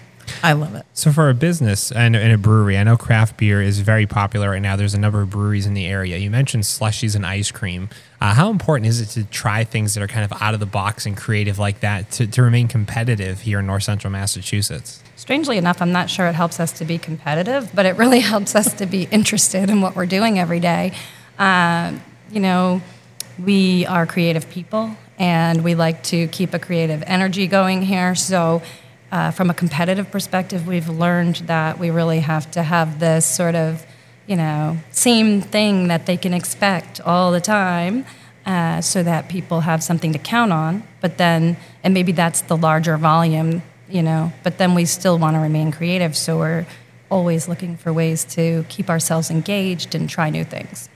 I 0.43 0.53
love 0.53 0.75
it. 0.75 0.85
So 0.93 1.11
for 1.11 1.29
a 1.29 1.33
business 1.33 1.91
and, 1.91 2.15
and 2.15 2.31
a 2.31 2.37
brewery, 2.37 2.77
I 2.77 2.83
know 2.83 2.97
craft 2.97 3.37
beer 3.37 3.61
is 3.61 3.79
very 3.79 4.05
popular 4.05 4.51
right 4.51 4.61
now. 4.61 4.75
There's 4.75 4.93
a 4.93 4.99
number 4.99 5.21
of 5.21 5.29
breweries 5.29 5.65
in 5.65 5.73
the 5.73 5.87
area. 5.87 6.17
You 6.17 6.29
mentioned 6.29 6.63
slushies 6.63 7.15
and 7.15 7.25
ice 7.25 7.49
cream. 7.49 7.89
Uh, 8.21 8.33
how 8.33 8.49
important 8.49 8.87
is 8.87 9.01
it 9.01 9.07
to 9.19 9.23
try 9.25 9.63
things 9.63 9.93
that 9.93 10.03
are 10.03 10.07
kind 10.07 10.29
of 10.29 10.41
out 10.41 10.53
of 10.53 10.59
the 10.59 10.65
box 10.65 11.05
and 11.05 11.17
creative 11.17 11.57
like 11.57 11.79
that 11.79 12.11
to, 12.11 12.27
to 12.27 12.41
remain 12.41 12.67
competitive 12.67 13.41
here 13.41 13.59
in 13.59 13.65
North 13.65 13.83
Central 13.83 14.11
Massachusetts? 14.11 15.01
Strangely 15.17 15.57
enough, 15.57 15.81
I'm 15.81 15.91
not 15.91 16.11
sure 16.11 16.27
it 16.27 16.35
helps 16.35 16.59
us 16.59 16.71
to 16.73 16.85
be 16.85 16.99
competitive, 16.99 17.71
but 17.73 17.87
it 17.87 17.97
really 17.97 18.19
helps 18.33 18.55
us 18.55 18.71
to 18.75 18.85
be 18.85 19.07
interested 19.09 19.67
in 19.67 19.81
what 19.81 19.95
we're 19.95 20.05
doing 20.05 20.37
every 20.37 20.59
day. 20.59 20.93
Uh, 21.39 21.93
you 22.31 22.39
know, 22.39 22.83
we 23.43 23.83
are 23.87 24.05
creative 24.05 24.47
people 24.51 24.95
and 25.17 25.63
we 25.63 25.73
like 25.73 26.03
to 26.03 26.27
keep 26.27 26.53
a 26.53 26.59
creative 26.59 27.03
energy 27.07 27.47
going 27.47 27.81
here. 27.81 28.13
So, 28.13 28.61
uh, 29.11 29.31
from 29.31 29.49
a 29.49 29.55
competitive 29.55 30.11
perspective, 30.11 30.67
we've 30.67 30.87
learned 30.87 31.37
that 31.47 31.79
we 31.79 31.89
really 31.89 32.19
have 32.19 32.51
to 32.51 32.61
have 32.61 32.99
this 32.99 33.25
sort 33.25 33.55
of, 33.55 33.87
you 34.27 34.35
know, 34.35 34.77
same 34.91 35.41
thing 35.41 35.87
that 35.87 36.05
they 36.05 36.17
can 36.17 36.33
expect 36.33 37.01
all 37.01 37.31
the 37.31 37.41
time. 37.41 38.05
Uh, 38.45 38.79
so 38.79 39.03
that 39.03 39.27
people 39.27 39.59
have 39.59 39.83
something 39.83 40.13
to 40.13 40.19
count 40.19 40.53
on, 40.53 40.81
but 41.01 41.17
then, 41.17 41.57
and 41.83 41.93
maybe 41.93 42.13
that's 42.13 42.39
the 42.43 42.55
larger 42.55 42.95
volume, 42.95 43.61
you 43.89 44.03
know, 44.03 44.31
but 44.43 44.57
then 44.57 44.75
we 44.75 44.85
still 44.85 45.17
want 45.17 45.35
to 45.35 45.39
remain 45.39 45.71
creative. 45.71 46.15
So 46.15 46.37
we're 46.37 46.65
always 47.09 47.47
looking 47.47 47.77
for 47.77 47.93
ways 47.93 48.25
to 48.25 48.65
keep 48.69 48.89
ourselves 48.89 49.31
engaged 49.31 49.95
and 49.95 50.09
try 50.09 50.29
new 50.29 50.43
things. 50.43 50.89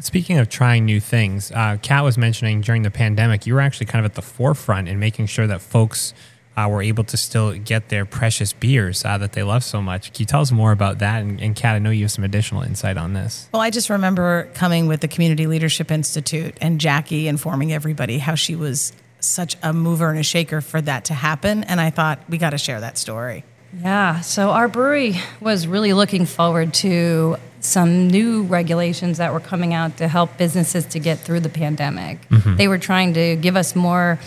Speaking 0.00 0.36
of 0.36 0.50
trying 0.50 0.84
new 0.84 1.00
things, 1.00 1.50
uh, 1.52 1.78
Kat 1.80 2.04
was 2.04 2.18
mentioning 2.18 2.60
during 2.60 2.82
the 2.82 2.90
pandemic, 2.90 3.46
you 3.46 3.54
were 3.54 3.62
actually 3.62 3.86
kind 3.86 4.04
of 4.04 4.10
at 4.10 4.14
the 4.14 4.22
forefront 4.22 4.88
in 4.88 4.98
making 4.98 5.26
sure 5.26 5.46
that 5.46 5.62
folks 5.62 6.12
uh, 6.56 6.68
were 6.70 6.82
able 6.82 7.04
to 7.04 7.16
still 7.16 7.56
get 7.58 7.88
their 7.88 8.04
precious 8.04 8.52
beers 8.52 9.04
uh, 9.04 9.16
that 9.18 9.32
they 9.32 9.42
love 9.42 9.64
so 9.64 9.80
much. 9.80 10.12
Can 10.12 10.22
you 10.22 10.26
tell 10.26 10.40
us 10.40 10.52
more 10.52 10.72
about 10.72 10.98
that? 10.98 11.22
And, 11.22 11.40
and 11.40 11.56
Kat, 11.56 11.76
I 11.76 11.78
know 11.78 11.90
you 11.90 12.04
have 12.04 12.10
some 12.10 12.24
additional 12.24 12.62
insight 12.62 12.96
on 12.96 13.14
this. 13.14 13.48
Well, 13.52 13.62
I 13.62 13.70
just 13.70 13.88
remember 13.88 14.48
coming 14.54 14.86
with 14.86 15.00
the 15.00 15.08
Community 15.08 15.46
Leadership 15.46 15.90
Institute 15.90 16.56
and 16.60 16.78
Jackie 16.78 17.26
informing 17.26 17.72
everybody 17.72 18.18
how 18.18 18.34
she 18.34 18.54
was 18.54 18.92
such 19.26 19.56
a 19.62 19.72
mover 19.72 20.10
and 20.10 20.18
a 20.18 20.22
shaker 20.22 20.60
for 20.60 20.80
that 20.80 21.04
to 21.06 21.14
happen. 21.14 21.64
And 21.64 21.80
I 21.80 21.90
thought, 21.90 22.20
we 22.28 22.38
got 22.38 22.50
to 22.50 22.58
share 22.58 22.80
that 22.80 22.98
story. 22.98 23.44
Yeah, 23.82 24.20
so 24.20 24.50
our 24.50 24.68
brewery 24.68 25.16
was 25.40 25.66
really 25.66 25.92
looking 25.92 26.24
forward 26.24 26.72
to 26.74 27.36
some 27.60 28.08
new 28.08 28.44
regulations 28.44 29.18
that 29.18 29.32
were 29.32 29.40
coming 29.40 29.74
out 29.74 29.96
to 29.98 30.08
help 30.08 30.38
businesses 30.38 30.86
to 30.86 30.98
get 30.98 31.18
through 31.18 31.40
the 31.40 31.48
pandemic. 31.48 32.18
They 32.56 32.68
were 32.68 32.78
trying 32.78 33.14
to 33.14 33.36
give 33.36 33.56
us 33.56 33.74
more 33.74 34.18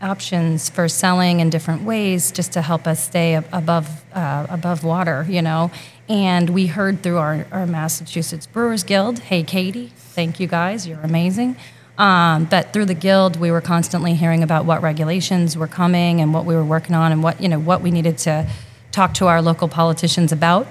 options 0.00 0.68
for 0.70 0.88
selling 0.88 1.40
in 1.40 1.50
different 1.50 1.82
ways 1.82 2.30
just 2.30 2.52
to 2.52 2.62
help 2.62 2.86
us 2.86 3.04
stay 3.04 3.34
above 3.34 4.04
uh, 4.14 4.46
above 4.50 4.84
water, 4.84 5.26
you 5.28 5.42
know. 5.42 5.70
And 6.08 6.50
we 6.50 6.66
heard 6.66 7.02
through 7.02 7.18
our, 7.18 7.46
our 7.50 7.66
Massachusetts 7.66 8.46
Brewers 8.46 8.84
Guild, 8.84 9.18
hey 9.18 9.42
Katie, 9.42 9.92
thank 9.96 10.38
you 10.38 10.46
guys, 10.46 10.86
you're 10.86 11.00
amazing. 11.00 11.56
Um, 11.98 12.44
but 12.44 12.72
through 12.72 12.86
the 12.86 12.94
guild, 12.94 13.36
we 13.40 13.50
were 13.50 13.60
constantly 13.60 14.14
hearing 14.14 14.42
about 14.42 14.66
what 14.66 14.82
regulations 14.82 15.56
were 15.56 15.66
coming 15.66 16.20
and 16.20 16.34
what 16.34 16.44
we 16.44 16.54
were 16.54 16.64
working 16.64 16.94
on 16.94 17.10
and 17.10 17.22
what 17.22 17.40
you 17.40 17.48
know 17.48 17.58
what 17.58 17.80
we 17.80 17.90
needed 17.90 18.18
to 18.18 18.48
talk 18.92 19.14
to 19.14 19.26
our 19.26 19.40
local 19.40 19.68
politicians 19.68 20.32
about. 20.32 20.66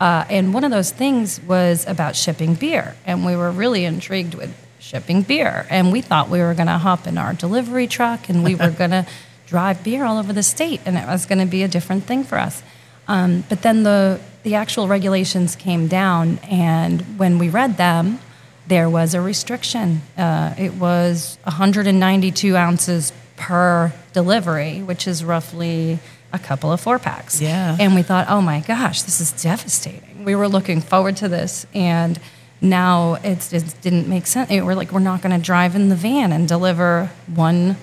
Uh, 0.00 0.24
and 0.30 0.54
one 0.54 0.62
of 0.62 0.70
those 0.70 0.92
things 0.92 1.40
was 1.42 1.84
about 1.86 2.14
shipping 2.14 2.54
beer, 2.54 2.94
and 3.04 3.24
we 3.24 3.34
were 3.34 3.50
really 3.50 3.84
intrigued 3.84 4.34
with 4.34 4.54
shipping 4.78 5.22
beer. 5.22 5.66
And 5.68 5.90
we 5.90 6.00
thought 6.00 6.28
we 6.28 6.38
were 6.38 6.54
going 6.54 6.68
to 6.68 6.78
hop 6.78 7.06
in 7.06 7.18
our 7.18 7.34
delivery 7.34 7.88
truck 7.88 8.28
and 8.28 8.44
we 8.44 8.54
were 8.54 8.70
going 8.82 8.90
to 8.90 9.06
drive 9.46 9.82
beer 9.82 10.04
all 10.04 10.18
over 10.18 10.32
the 10.32 10.42
state, 10.42 10.80
and 10.86 10.96
it 10.96 11.06
was 11.06 11.26
going 11.26 11.38
to 11.38 11.46
be 11.46 11.62
a 11.62 11.68
different 11.68 12.04
thing 12.04 12.22
for 12.22 12.38
us. 12.38 12.62
Um, 13.08 13.44
but 13.48 13.62
then 13.62 13.82
the 13.82 14.20
the 14.44 14.54
actual 14.54 14.86
regulations 14.86 15.56
came 15.56 15.88
down, 15.88 16.38
and 16.44 17.18
when 17.18 17.38
we 17.38 17.48
read 17.48 17.76
them, 17.76 18.20
there 18.68 18.88
was 18.88 19.14
a 19.14 19.20
restriction. 19.20 20.02
Uh, 20.16 20.54
it 20.58 20.74
was 20.74 21.38
192 21.44 22.56
ounces 22.56 23.12
per 23.36 23.92
delivery, 24.12 24.82
which 24.82 25.06
is 25.06 25.24
roughly 25.24 25.98
a 26.32 26.38
couple 26.38 26.70
of 26.70 26.80
four 26.80 26.98
packs. 26.98 27.40
Yeah. 27.40 27.76
And 27.80 27.94
we 27.94 28.02
thought, 28.02 28.28
oh 28.28 28.42
my 28.42 28.60
gosh, 28.60 29.02
this 29.02 29.20
is 29.20 29.32
devastating. 29.42 30.24
We 30.24 30.34
were 30.34 30.48
looking 30.48 30.80
forward 30.80 31.16
to 31.18 31.28
this, 31.28 31.66
and 31.74 32.20
now 32.60 33.14
it's, 33.24 33.52
it 33.52 33.74
didn't 33.80 34.08
make 34.08 34.26
sense. 34.26 34.50
We're 34.50 34.74
like, 34.74 34.92
we're 34.92 35.00
not 35.00 35.22
going 35.22 35.38
to 35.38 35.42
drive 35.44 35.74
in 35.74 35.88
the 35.88 35.96
van 35.96 36.32
and 36.32 36.46
deliver 36.46 37.10
one 37.34 37.76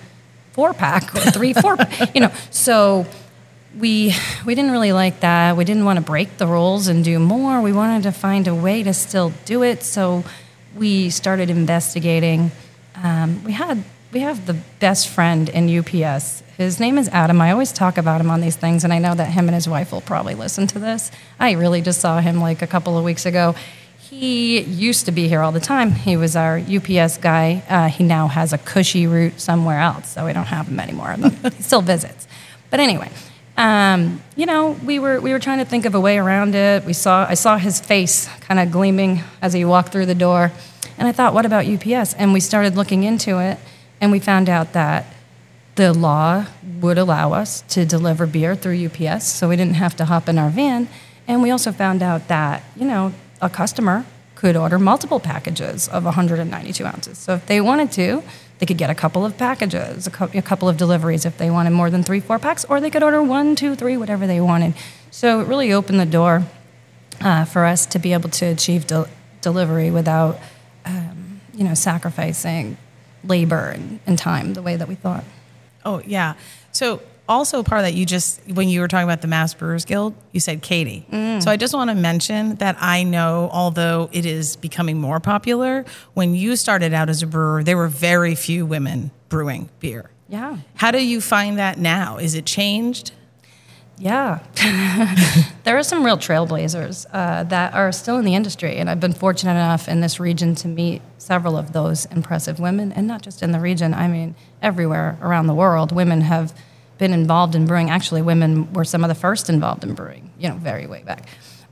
four 0.52 0.72
pack 0.72 1.14
or 1.14 1.30
three 1.32 1.52
four, 1.52 1.76
you 2.14 2.20
know. 2.20 2.32
So 2.50 3.06
we 3.78 4.14
we 4.44 4.54
didn't 4.54 4.70
really 4.70 4.92
like 4.92 5.20
that. 5.20 5.56
We 5.56 5.64
didn't 5.64 5.84
want 5.84 5.98
to 5.98 6.04
break 6.04 6.38
the 6.38 6.46
rules 6.46 6.88
and 6.88 7.04
do 7.04 7.18
more. 7.18 7.60
We 7.60 7.72
wanted 7.72 8.04
to 8.04 8.12
find 8.12 8.46
a 8.48 8.54
way 8.54 8.82
to 8.82 8.94
still 8.94 9.32
do 9.44 9.62
it. 9.62 9.82
So 9.82 10.24
we 10.76 11.10
started 11.10 11.50
investigating. 11.50 12.50
Um, 12.96 13.42
we 13.44 13.52
had 13.52 13.82
we 14.12 14.20
have 14.20 14.46
the 14.46 14.54
best 14.80 15.08
friend 15.08 15.48
in 15.48 15.78
UPS. 15.78 16.42
His 16.56 16.80
name 16.80 16.96
is 16.96 17.08
Adam. 17.08 17.40
I 17.40 17.50
always 17.50 17.72
talk 17.72 17.98
about 17.98 18.20
him 18.20 18.30
on 18.30 18.40
these 18.40 18.56
things, 18.56 18.84
and 18.84 18.92
I 18.92 18.98
know 18.98 19.14
that 19.14 19.28
him 19.30 19.48
and 19.48 19.54
his 19.54 19.68
wife 19.68 19.92
will 19.92 20.00
probably 20.00 20.34
listen 20.34 20.66
to 20.68 20.78
this. 20.78 21.10
I 21.38 21.52
really 21.52 21.82
just 21.82 22.00
saw 22.00 22.20
him 22.20 22.40
like 22.40 22.62
a 22.62 22.66
couple 22.66 22.96
of 22.96 23.04
weeks 23.04 23.26
ago. 23.26 23.54
He 23.98 24.60
used 24.60 25.06
to 25.06 25.12
be 25.12 25.28
here 25.28 25.40
all 25.40 25.52
the 25.52 25.60
time. 25.60 25.90
He 25.90 26.16
was 26.16 26.36
our 26.36 26.58
UPS 26.58 27.18
guy. 27.18 27.62
Uh, 27.68 27.88
he 27.88 28.04
now 28.04 28.28
has 28.28 28.52
a 28.52 28.58
cushy 28.58 29.06
route 29.06 29.40
somewhere 29.40 29.80
else, 29.80 30.10
so 30.10 30.24
we 30.24 30.32
don't 30.32 30.46
have 30.46 30.68
him 30.68 30.80
anymore. 30.80 31.16
He 31.56 31.62
still 31.62 31.82
visits. 31.82 32.26
But 32.70 32.80
anyway, 32.80 33.10
Um, 33.56 34.22
you 34.36 34.44
know, 34.44 34.72
we 34.84 34.98
were 34.98 35.20
we 35.20 35.32
were 35.32 35.38
trying 35.38 35.58
to 35.58 35.64
think 35.64 35.86
of 35.86 35.94
a 35.94 36.00
way 36.00 36.18
around 36.18 36.54
it. 36.54 36.84
We 36.84 36.92
saw 36.92 37.26
I 37.28 37.34
saw 37.34 37.56
his 37.56 37.80
face 37.80 38.28
kind 38.40 38.60
of 38.60 38.70
gleaming 38.70 39.22
as 39.40 39.54
he 39.54 39.64
walked 39.64 39.92
through 39.92 40.06
the 40.06 40.14
door, 40.14 40.52
and 40.98 41.08
I 41.08 41.12
thought, 41.12 41.32
what 41.32 41.46
about 41.46 41.66
UPS? 41.66 42.14
And 42.14 42.32
we 42.32 42.40
started 42.40 42.76
looking 42.76 43.02
into 43.02 43.38
it, 43.38 43.58
and 44.00 44.12
we 44.12 44.18
found 44.18 44.48
out 44.48 44.74
that 44.74 45.06
the 45.76 45.92
law 45.92 46.46
would 46.80 46.98
allow 46.98 47.32
us 47.32 47.62
to 47.68 47.84
deliver 47.86 48.26
beer 48.26 48.54
through 48.54 48.86
UPS, 48.86 49.26
so 49.26 49.48
we 49.48 49.56
didn't 49.56 49.74
have 49.74 49.96
to 49.96 50.04
hop 50.04 50.28
in 50.28 50.38
our 50.38 50.50
van. 50.50 50.88
And 51.26 51.42
we 51.42 51.50
also 51.50 51.72
found 51.72 52.02
out 52.02 52.28
that 52.28 52.62
you 52.76 52.86
know 52.86 53.14
a 53.40 53.48
customer 53.48 54.04
could 54.34 54.54
order 54.54 54.78
multiple 54.78 55.18
packages 55.18 55.88
of 55.88 56.04
192 56.04 56.84
ounces. 56.84 57.16
So 57.16 57.34
if 57.34 57.46
they 57.46 57.62
wanted 57.62 57.90
to, 57.92 58.22
they 58.58 58.66
could 58.66 58.78
get 58.78 58.88
a 58.90 58.94
couple 58.94 59.24
of 59.24 59.36
packages, 59.36 60.06
a, 60.06 60.10
co- 60.10 60.30
a 60.32 60.42
couple 60.42 60.68
of 60.68 60.76
deliveries 60.76 61.24
if 61.26 61.36
they 61.38 61.50
wanted 61.50 61.70
more 61.70 61.90
than 61.90 62.02
three, 62.02 62.20
four 62.20 62.38
packs, 62.38 62.64
or 62.64 62.80
they 62.80 62.90
could 62.90 63.02
order 63.02 63.22
one, 63.22 63.54
two, 63.54 63.74
three, 63.74 63.96
whatever 63.96 64.26
they 64.26 64.40
wanted. 64.40 64.74
So 65.10 65.40
it 65.40 65.46
really 65.46 65.72
opened 65.72 66.00
the 66.00 66.06
door 66.06 66.44
uh, 67.20 67.44
for 67.44 67.64
us 67.64 67.86
to 67.86 67.98
be 67.98 68.12
able 68.12 68.30
to 68.30 68.46
achieve 68.46 68.86
del- 68.86 69.08
delivery 69.40 69.90
without, 69.90 70.38
um, 70.84 71.40
you 71.54 71.64
know, 71.64 71.74
sacrificing 71.74 72.76
labor 73.24 73.70
and, 73.70 74.00
and 74.06 74.18
time 74.18 74.54
the 74.54 74.62
way 74.62 74.76
that 74.76 74.88
we 74.88 74.94
thought. 74.94 75.24
Oh 75.84 76.00
yeah. 76.06 76.34
So 76.72 77.02
also 77.28 77.62
part 77.62 77.80
of 77.80 77.86
that, 77.86 77.94
you 77.94 78.06
just 78.06 78.40
when 78.48 78.68
you 78.68 78.80
were 78.80 78.88
talking 78.88 79.04
about 79.04 79.20
the 79.20 79.28
Mass 79.28 79.54
Brewers 79.54 79.84
Guild, 79.84 80.14
you 80.32 80.40
said 80.40 80.62
Katie. 80.62 81.06
So 81.40 81.50
I 81.50 81.56
just 81.56 81.74
want 81.74 81.90
to 81.90 81.94
mention 81.96 82.56
that 82.56 82.76
I 82.80 83.02
know, 83.02 83.50
although 83.52 84.08
it 84.12 84.24
is 84.24 84.56
becoming 84.56 84.98
more 84.98 85.20
popular, 85.20 85.84
when 86.14 86.34
you 86.34 86.56
started 86.56 86.94
out 86.94 87.08
as 87.08 87.22
a 87.22 87.26
brewer, 87.26 87.62
there 87.62 87.76
were 87.76 87.88
very 87.88 88.34
few 88.34 88.64
women 88.64 89.10
brewing 89.28 89.68
beer. 89.80 90.10
Yeah. 90.28 90.58
How 90.74 90.90
do 90.90 91.04
you 91.04 91.20
find 91.20 91.58
that 91.58 91.78
now? 91.78 92.16
Is 92.18 92.34
it 92.34 92.46
changed? 92.46 93.12
Yeah. 93.98 94.40
there 95.64 95.78
are 95.78 95.82
some 95.82 96.04
real 96.04 96.18
trailblazers 96.18 97.06
uh, 97.12 97.44
that 97.44 97.74
are 97.74 97.92
still 97.92 98.18
in 98.18 98.24
the 98.24 98.34
industry, 98.34 98.76
and 98.76 98.90
I've 98.90 99.00
been 99.00 99.14
fortunate 99.14 99.52
enough 99.52 99.88
in 99.88 100.00
this 100.00 100.20
region 100.20 100.54
to 100.56 100.68
meet 100.68 101.00
several 101.18 101.56
of 101.56 101.72
those 101.72 102.04
impressive 102.06 102.60
women, 102.60 102.92
and 102.92 103.06
not 103.06 103.22
just 103.22 103.42
in 103.42 103.52
the 103.52 103.60
region, 103.60 103.94
I 103.94 104.08
mean, 104.08 104.34
everywhere 104.60 105.16
around 105.22 105.46
the 105.46 105.54
world. 105.54 105.92
Women 105.92 106.22
have 106.22 106.54
been 106.98 107.12
involved 107.12 107.54
in 107.54 107.66
brewing. 107.66 107.90
Actually, 107.90 108.22
women 108.22 108.72
were 108.72 108.84
some 108.84 109.04
of 109.04 109.08
the 109.08 109.14
first 109.14 109.48
involved 109.48 109.84
in 109.84 109.94
brewing, 109.94 110.30
you 110.38 110.48
know, 110.48 110.56
very 110.56 110.86
way 110.86 111.02
back. 111.02 111.28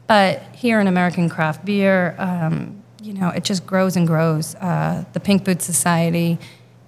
But 0.06 0.42
here 0.54 0.80
in 0.80 0.86
American 0.86 1.28
craft 1.28 1.64
beer, 1.64 2.14
um, 2.18 2.82
you 3.02 3.14
know, 3.14 3.28
it 3.30 3.44
just 3.44 3.66
grows 3.66 3.96
and 3.96 4.06
grows. 4.06 4.54
Uh, 4.56 5.04
the 5.12 5.20
Pink 5.20 5.44
Boot 5.44 5.62
Society 5.62 6.38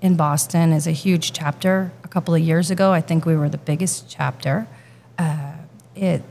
in 0.00 0.16
Boston 0.16 0.72
is 0.72 0.86
a 0.86 0.92
huge 0.92 1.32
chapter. 1.32 1.92
A 2.04 2.08
couple 2.08 2.34
of 2.34 2.40
years 2.40 2.70
ago, 2.70 2.92
I 2.92 3.00
think 3.00 3.24
we 3.24 3.36
were 3.36 3.48
the 3.48 3.58
biggest 3.58 4.08
chapter. 4.08 4.66
Uh, 5.18 5.52
it 5.94 6.22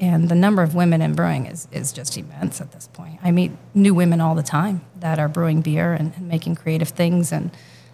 and 0.00 0.28
the 0.28 0.34
number 0.34 0.62
of 0.62 0.76
women 0.76 1.02
in 1.02 1.14
brewing 1.14 1.46
is, 1.46 1.66
is 1.72 1.92
just 1.92 2.16
immense 2.16 2.60
at 2.60 2.70
this 2.70 2.86
point. 2.86 3.18
I 3.22 3.32
meet 3.32 3.50
new 3.74 3.94
women 3.94 4.20
all 4.20 4.36
the 4.36 4.44
time 4.44 4.82
that 5.00 5.18
are 5.18 5.28
brewing 5.28 5.60
beer 5.60 5.92
and, 5.92 6.12
and 6.14 6.28
making 6.28 6.54
creative 6.54 6.90
things, 6.90 7.32
and 7.32 7.50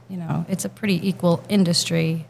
you 0.08 0.18
know, 0.18 0.44
it's 0.48 0.64
a 0.64 0.68
pretty 0.68 1.06
equal 1.06 1.42
industry. 1.48 2.26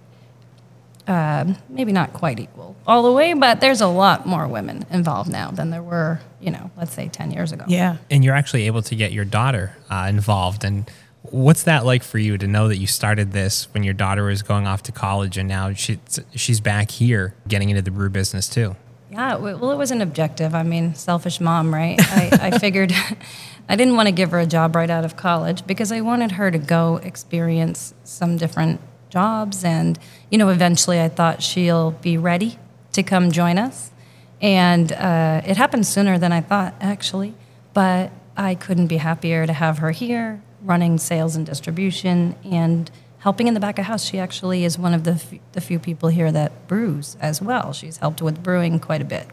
Um, 1.06 1.56
maybe 1.68 1.92
not 1.92 2.14
quite 2.14 2.40
equal 2.40 2.75
all 2.87 3.02
the 3.02 3.12
way, 3.12 3.34
but 3.34 3.61
there's 3.61 3.80
a 3.80 3.87
lot 3.87 4.26
more 4.26 4.46
women 4.49 4.87
involved 4.90 5.30
now 5.30 5.50
than 5.50 5.70
there 5.70 5.82
were, 5.82 6.20
you 6.40 6.50
know, 6.50 6.70
let's 6.76 6.94
say 6.94 7.08
10 7.08 7.30
years 7.30 7.52
ago. 7.52 7.64
Yeah. 7.68 7.96
and 8.11 8.25
you're 8.25 8.34
actually 8.34 8.66
able 8.66 8.82
to 8.82 8.94
get 8.94 9.12
your 9.12 9.25
daughter 9.25 9.76
uh, 9.90 10.06
involved. 10.08 10.64
And 10.64 10.90
what's 11.23 11.62
that 11.64 11.84
like 11.84 12.02
for 12.02 12.18
you 12.18 12.38
to 12.38 12.46
know 12.46 12.68
that 12.68 12.78
you 12.78 12.87
started 12.87 13.32
this 13.32 13.68
when 13.75 13.82
your 13.82 13.94
daughter 13.94 14.25
was 14.25 14.42
going 14.42 14.66
off 14.66 14.82
to 14.84 14.92
college 14.92 15.37
and 15.37 15.49
now 15.49 15.73
she, 15.73 15.99
she's 16.34 16.61
back 16.61 16.90
here 16.90 17.34
getting 17.49 17.70
into 17.70 17.82
the 17.82 17.90
brew 17.90 18.11
business 18.11 18.49
too? 18.49 18.76
Yeah, 19.11 19.37
well, 19.37 19.70
it 19.70 19.76
was 19.76 19.90
an 19.90 20.00
objective. 20.00 20.54
I 20.54 20.64
mean, 20.64 20.94
selfish 20.94 21.40
mom, 21.40 21.73
right? 21.73 21.96
I, 22.00 22.50
I 22.50 22.58
figured 22.58 22.92
I 23.68 23.76
didn't 23.76 23.96
want 23.96 24.08
to 24.08 24.12
give 24.12 24.32
her 24.32 24.40
a 24.40 24.46
job 24.46 24.75
right 24.75 24.90
out 24.90 25.04
of 25.04 25.16
college 25.16 25.66
because 25.66 25.92
I 25.92 26.00
wanted 26.00 26.32
her 26.32 26.50
to 26.50 26.58
go 26.58 26.96
experience 26.96 27.94
some 28.04 28.37
different 28.37 28.80
jobs. 29.14 29.64
And, 29.64 29.99
you 30.30 30.38
know, 30.38 30.49
eventually 30.50 31.00
I 31.00 31.09
thought 31.09 31.42
she'll 31.42 31.92
be 31.92 32.18
ready 32.18 32.59
to 32.92 33.02
come 33.02 33.30
join 33.30 33.56
us. 33.59 33.90
And 34.40 34.92
uh, 34.92 35.50
it 35.50 35.56
happened 35.56 35.87
sooner 35.87 36.18
than 36.18 36.33
I 36.33 36.40
thought, 36.40 36.75
actually. 36.80 37.35
But 37.73 38.11
I 38.37 38.56
couldn't 38.56 38.88
be 38.88 38.99
happier 38.99 39.47
to 39.47 39.52
have 39.52 39.78
her 39.78 39.92
here 39.92 40.42
running 40.62 40.99
sales 40.99 41.37
and 41.37 41.47
distribution 41.47 42.35
and 42.44 42.90
helping 43.18 43.47
in 43.49 43.54
the 43.54 43.61
back 43.61 43.78
of 43.78 43.85
house. 43.85 44.04
She 44.04 44.18
actually 44.18 44.64
is 44.64 44.78
one 44.78 44.94
of 44.94 45.04
the, 45.04 45.12
f- 45.12 45.40
the 45.52 45.61
few 45.61 45.78
people 45.78 46.09
here 46.09 46.33
that 46.33 46.50
brews 46.66 47.16
as 47.21 47.40
well. 47.40 47.73
She's 47.73 47.99
helped 47.99 48.21
with 48.21 48.42
brewing 48.42 48.80
quite 48.80 49.02
a 49.02 49.04
bit. 49.04 49.26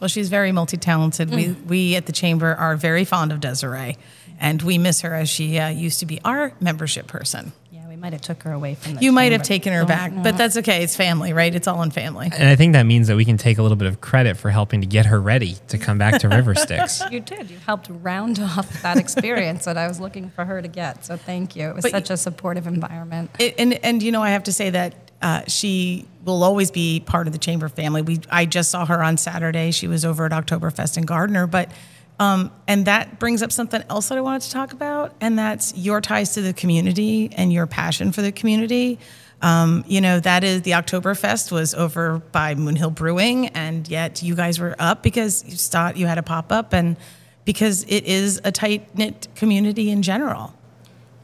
Well, 0.00 0.08
she's 0.08 0.30
very 0.30 0.52
multi 0.52 0.78
talented. 0.78 1.30
We, 1.30 1.52
we 1.52 1.96
at 1.96 2.06
the 2.06 2.12
Chamber 2.12 2.54
are 2.54 2.74
very 2.76 3.04
fond 3.04 3.32
of 3.32 3.40
Desiree, 3.40 3.96
and 4.38 4.62
we 4.62 4.78
miss 4.78 5.02
her 5.02 5.14
as 5.14 5.28
she 5.28 5.58
uh, 5.58 5.68
used 5.68 6.00
to 6.00 6.06
be 6.06 6.18
our 6.24 6.52
membership 6.58 7.06
person. 7.06 7.52
Yeah, 8.00 8.06
we 8.06 8.10
might 8.10 8.12
have 8.12 8.22
took 8.22 8.42
her 8.44 8.52
away 8.52 8.74
from 8.74 8.94
the 8.94 9.02
You 9.02 9.12
might 9.12 9.32
have 9.32 9.42
taken 9.42 9.72
her 9.72 9.80
Don't 9.80 9.88
back, 9.88 10.12
know. 10.12 10.22
but 10.22 10.36
that's 10.38 10.56
okay. 10.58 10.82
It's 10.82 10.96
family, 10.96 11.32
right? 11.32 11.54
It's 11.54 11.68
all 11.68 11.82
in 11.82 11.90
family. 11.90 12.30
And 12.32 12.48
I 12.48 12.56
think 12.56 12.72
that 12.72 12.84
means 12.84 13.08
that 13.08 13.16
we 13.16 13.24
can 13.24 13.36
take 13.36 13.58
a 13.58 13.62
little 13.62 13.76
bit 13.76 13.88
of 13.88 14.00
credit 14.00 14.36
for 14.36 14.50
helping 14.50 14.80
to 14.80 14.86
get 14.86 15.06
her 15.06 15.20
ready 15.20 15.56
to 15.68 15.78
come 15.78 15.98
back 15.98 16.20
to 16.20 16.28
River 16.28 16.54
Styx. 16.54 17.02
you 17.10 17.20
did. 17.20 17.50
You 17.50 17.58
helped 17.58 17.88
round 17.90 18.38
off 18.40 18.82
that 18.82 18.96
experience 18.96 19.64
that 19.66 19.76
I 19.76 19.86
was 19.88 20.00
looking 20.00 20.30
for 20.30 20.44
her 20.44 20.62
to 20.62 20.68
get. 20.68 21.04
So 21.04 21.16
thank 21.16 21.56
you. 21.56 21.68
It 21.68 21.74
was 21.76 21.82
But 21.82 21.90
such 21.92 22.10
a 22.10 22.16
supportive 22.16 22.66
environment. 22.66 23.30
It, 23.38 23.54
and 23.58 23.74
and 23.84 24.02
you 24.02 24.12
know, 24.12 24.22
I 24.22 24.30
have 24.30 24.44
to 24.44 24.52
say 24.52 24.70
that 24.70 24.94
uh, 25.22 25.42
she 25.46 26.06
will 26.24 26.42
always 26.42 26.70
be 26.70 27.00
part 27.00 27.26
of 27.26 27.32
the 27.32 27.38
chamber 27.38 27.68
family. 27.68 28.02
We 28.02 28.20
I 28.30 28.46
just 28.46 28.70
saw 28.70 28.86
her 28.86 29.02
on 29.02 29.16
Saturday. 29.16 29.70
She 29.70 29.86
was 29.88 30.04
over 30.04 30.24
at 30.24 30.32
Oktoberfest 30.32 30.96
in 30.96 31.04
Gardner, 31.04 31.46
but. 31.46 31.70
Um, 32.20 32.52
and 32.68 32.84
that 32.84 33.18
brings 33.18 33.42
up 33.42 33.50
something 33.50 33.82
else 33.88 34.10
that 34.10 34.18
I 34.18 34.20
wanted 34.20 34.42
to 34.42 34.50
talk 34.50 34.74
about, 34.74 35.14
and 35.22 35.38
that's 35.38 35.74
your 35.74 36.02
ties 36.02 36.34
to 36.34 36.42
the 36.42 36.52
community 36.52 37.30
and 37.34 37.50
your 37.50 37.66
passion 37.66 38.12
for 38.12 38.20
the 38.20 38.30
community. 38.30 38.98
Um, 39.40 39.84
you 39.88 40.02
know, 40.02 40.20
that 40.20 40.44
is 40.44 40.60
the 40.60 40.72
Oktoberfest 40.72 41.50
was 41.50 41.74
over 41.74 42.18
by 42.30 42.54
Moonhill 42.54 42.90
Brewing, 42.90 43.48
and 43.48 43.88
yet 43.88 44.22
you 44.22 44.34
guys 44.34 44.60
were 44.60 44.76
up 44.78 45.02
because 45.02 45.46
you 45.46 45.56
thought 45.56 45.96
you 45.96 46.06
had 46.06 46.18
a 46.18 46.22
pop 46.22 46.52
up, 46.52 46.74
and 46.74 46.98
because 47.46 47.84
it 47.84 48.04
is 48.04 48.38
a 48.44 48.52
tight 48.52 48.94
knit 48.98 49.28
community 49.34 49.90
in 49.90 50.02
general. 50.02 50.52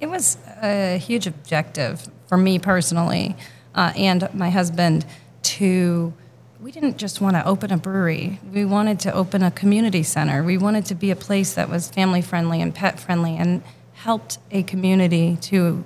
It 0.00 0.06
was 0.06 0.38
a 0.62 0.96
huge 0.96 1.26
objective 1.26 2.08
for 2.26 2.38
me 2.38 2.58
personally 2.58 3.36
uh, 3.74 3.92
and 3.96 4.32
my 4.32 4.48
husband 4.48 5.04
to. 5.42 6.14
We 6.58 6.72
didn't 6.72 6.96
just 6.96 7.20
want 7.20 7.36
to 7.36 7.44
open 7.46 7.70
a 7.70 7.76
brewery. 7.76 8.40
We 8.50 8.64
wanted 8.64 9.00
to 9.00 9.12
open 9.12 9.42
a 9.42 9.50
community 9.50 10.02
center. 10.02 10.42
We 10.42 10.56
wanted 10.56 10.86
to 10.86 10.94
be 10.94 11.10
a 11.10 11.16
place 11.16 11.52
that 11.54 11.68
was 11.68 11.90
family 11.90 12.22
friendly 12.22 12.62
and 12.62 12.74
pet 12.74 12.98
friendly 12.98 13.36
and 13.36 13.62
helped 13.92 14.38
a 14.50 14.62
community 14.62 15.36
to 15.42 15.84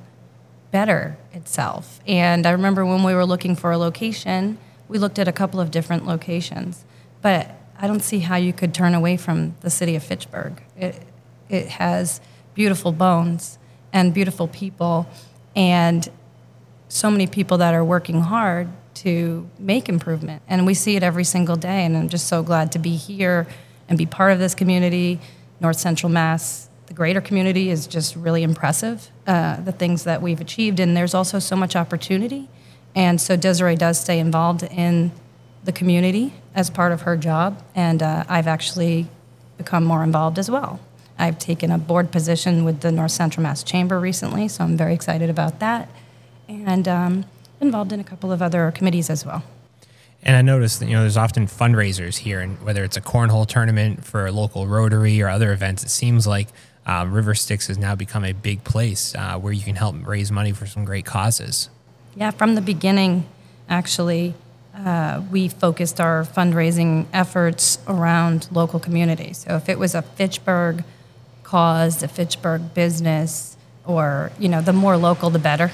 better 0.70 1.18
itself. 1.32 2.00
And 2.06 2.46
I 2.46 2.52
remember 2.52 2.86
when 2.86 3.02
we 3.02 3.14
were 3.14 3.26
looking 3.26 3.56
for 3.56 3.72
a 3.72 3.78
location, 3.78 4.58
we 4.86 4.98
looked 4.98 5.18
at 5.18 5.26
a 5.26 5.32
couple 5.32 5.58
of 5.58 5.72
different 5.72 6.06
locations. 6.06 6.84
But 7.20 7.50
I 7.76 7.88
don't 7.88 8.02
see 8.02 8.20
how 8.20 8.36
you 8.36 8.52
could 8.52 8.72
turn 8.72 8.94
away 8.94 9.16
from 9.16 9.56
the 9.62 9.70
city 9.70 9.96
of 9.96 10.04
Fitchburg. 10.04 10.62
It, 10.76 11.02
it 11.48 11.66
has 11.66 12.20
beautiful 12.54 12.92
bones 12.92 13.58
and 13.92 14.14
beautiful 14.14 14.46
people 14.46 15.08
and 15.56 16.08
so 16.88 17.10
many 17.10 17.26
people 17.26 17.58
that 17.58 17.74
are 17.74 17.84
working 17.84 18.20
hard 18.20 18.68
to 19.00 19.48
make 19.58 19.88
improvement. 19.88 20.42
And 20.46 20.66
we 20.66 20.74
see 20.74 20.94
it 20.96 21.02
every 21.02 21.24
single 21.24 21.56
day. 21.56 21.84
And 21.84 21.96
I'm 21.96 22.08
just 22.08 22.28
so 22.28 22.42
glad 22.42 22.72
to 22.72 22.78
be 22.78 22.96
here 22.96 23.46
and 23.88 23.96
be 23.96 24.04
part 24.04 24.32
of 24.32 24.38
this 24.38 24.54
community. 24.54 25.20
North 25.58 25.78
Central 25.78 26.12
Mass, 26.12 26.68
the 26.86 26.94
greater 26.94 27.20
community 27.20 27.70
is 27.70 27.86
just 27.86 28.14
really 28.14 28.42
impressive, 28.42 29.10
uh, 29.26 29.60
the 29.60 29.72
things 29.72 30.04
that 30.04 30.20
we've 30.20 30.40
achieved. 30.40 30.80
And 30.80 30.94
there's 30.94 31.14
also 31.14 31.38
so 31.38 31.56
much 31.56 31.76
opportunity. 31.76 32.48
And 32.94 33.20
so 33.20 33.36
Desiree 33.36 33.76
does 33.76 33.98
stay 33.98 34.18
involved 34.18 34.64
in 34.64 35.12
the 35.64 35.72
community 35.72 36.34
as 36.54 36.68
part 36.68 36.92
of 36.92 37.02
her 37.02 37.16
job. 37.16 37.62
And 37.74 38.02
uh, 38.02 38.24
I've 38.28 38.46
actually 38.46 39.08
become 39.56 39.84
more 39.84 40.02
involved 40.02 40.38
as 40.38 40.50
well. 40.50 40.78
I've 41.18 41.38
taken 41.38 41.70
a 41.70 41.78
board 41.78 42.10
position 42.10 42.64
with 42.64 42.80
the 42.80 42.92
North 42.92 43.12
Central 43.12 43.42
Mass 43.42 43.62
Chamber 43.62 44.00
recently, 44.00 44.48
so 44.48 44.64
I'm 44.64 44.76
very 44.76 44.94
excited 44.94 45.28
about 45.28 45.60
that. 45.60 45.88
And 46.48 46.88
um, 46.88 47.24
involved 47.60 47.92
in 47.92 48.00
a 48.00 48.04
couple 48.04 48.32
of 48.32 48.42
other 48.42 48.72
committees 48.72 49.10
as 49.10 49.24
well. 49.24 49.42
And 50.22 50.36
I 50.36 50.42
noticed 50.42 50.80
that, 50.80 50.86
you 50.86 50.92
know, 50.92 51.00
there's 51.00 51.16
often 51.16 51.46
fundraisers 51.46 52.18
here, 52.18 52.40
and 52.40 52.60
whether 52.62 52.84
it's 52.84 52.96
a 52.96 53.00
cornhole 53.00 53.46
tournament 53.46 54.04
for 54.04 54.26
a 54.26 54.32
local 54.32 54.66
Rotary 54.66 55.22
or 55.22 55.28
other 55.28 55.52
events, 55.52 55.82
it 55.82 55.88
seems 55.88 56.26
like 56.26 56.48
um, 56.86 57.12
River 57.12 57.34
Styx 57.34 57.68
has 57.68 57.78
now 57.78 57.94
become 57.94 58.24
a 58.24 58.32
big 58.32 58.64
place 58.64 59.14
uh, 59.14 59.38
where 59.38 59.52
you 59.52 59.62
can 59.62 59.76
help 59.76 59.96
raise 60.06 60.30
money 60.30 60.52
for 60.52 60.66
some 60.66 60.84
great 60.84 61.06
causes. 61.06 61.70
Yeah, 62.16 62.32
from 62.32 62.54
the 62.54 62.60
beginning, 62.60 63.26
actually, 63.68 64.34
uh, 64.74 65.22
we 65.30 65.48
focused 65.48 66.00
our 66.00 66.24
fundraising 66.24 67.06
efforts 67.12 67.78
around 67.86 68.48
local 68.50 68.80
communities. 68.80 69.38
So 69.38 69.56
if 69.56 69.68
it 69.68 69.78
was 69.78 69.94
a 69.94 70.02
Fitchburg 70.02 70.84
cause, 71.44 72.02
a 72.02 72.08
Fitchburg 72.08 72.74
business, 72.74 73.56
or 73.86 74.32
you 74.38 74.48
know, 74.48 74.60
the 74.60 74.72
more 74.72 74.96
local, 74.96 75.30
the 75.30 75.38
better. 75.38 75.70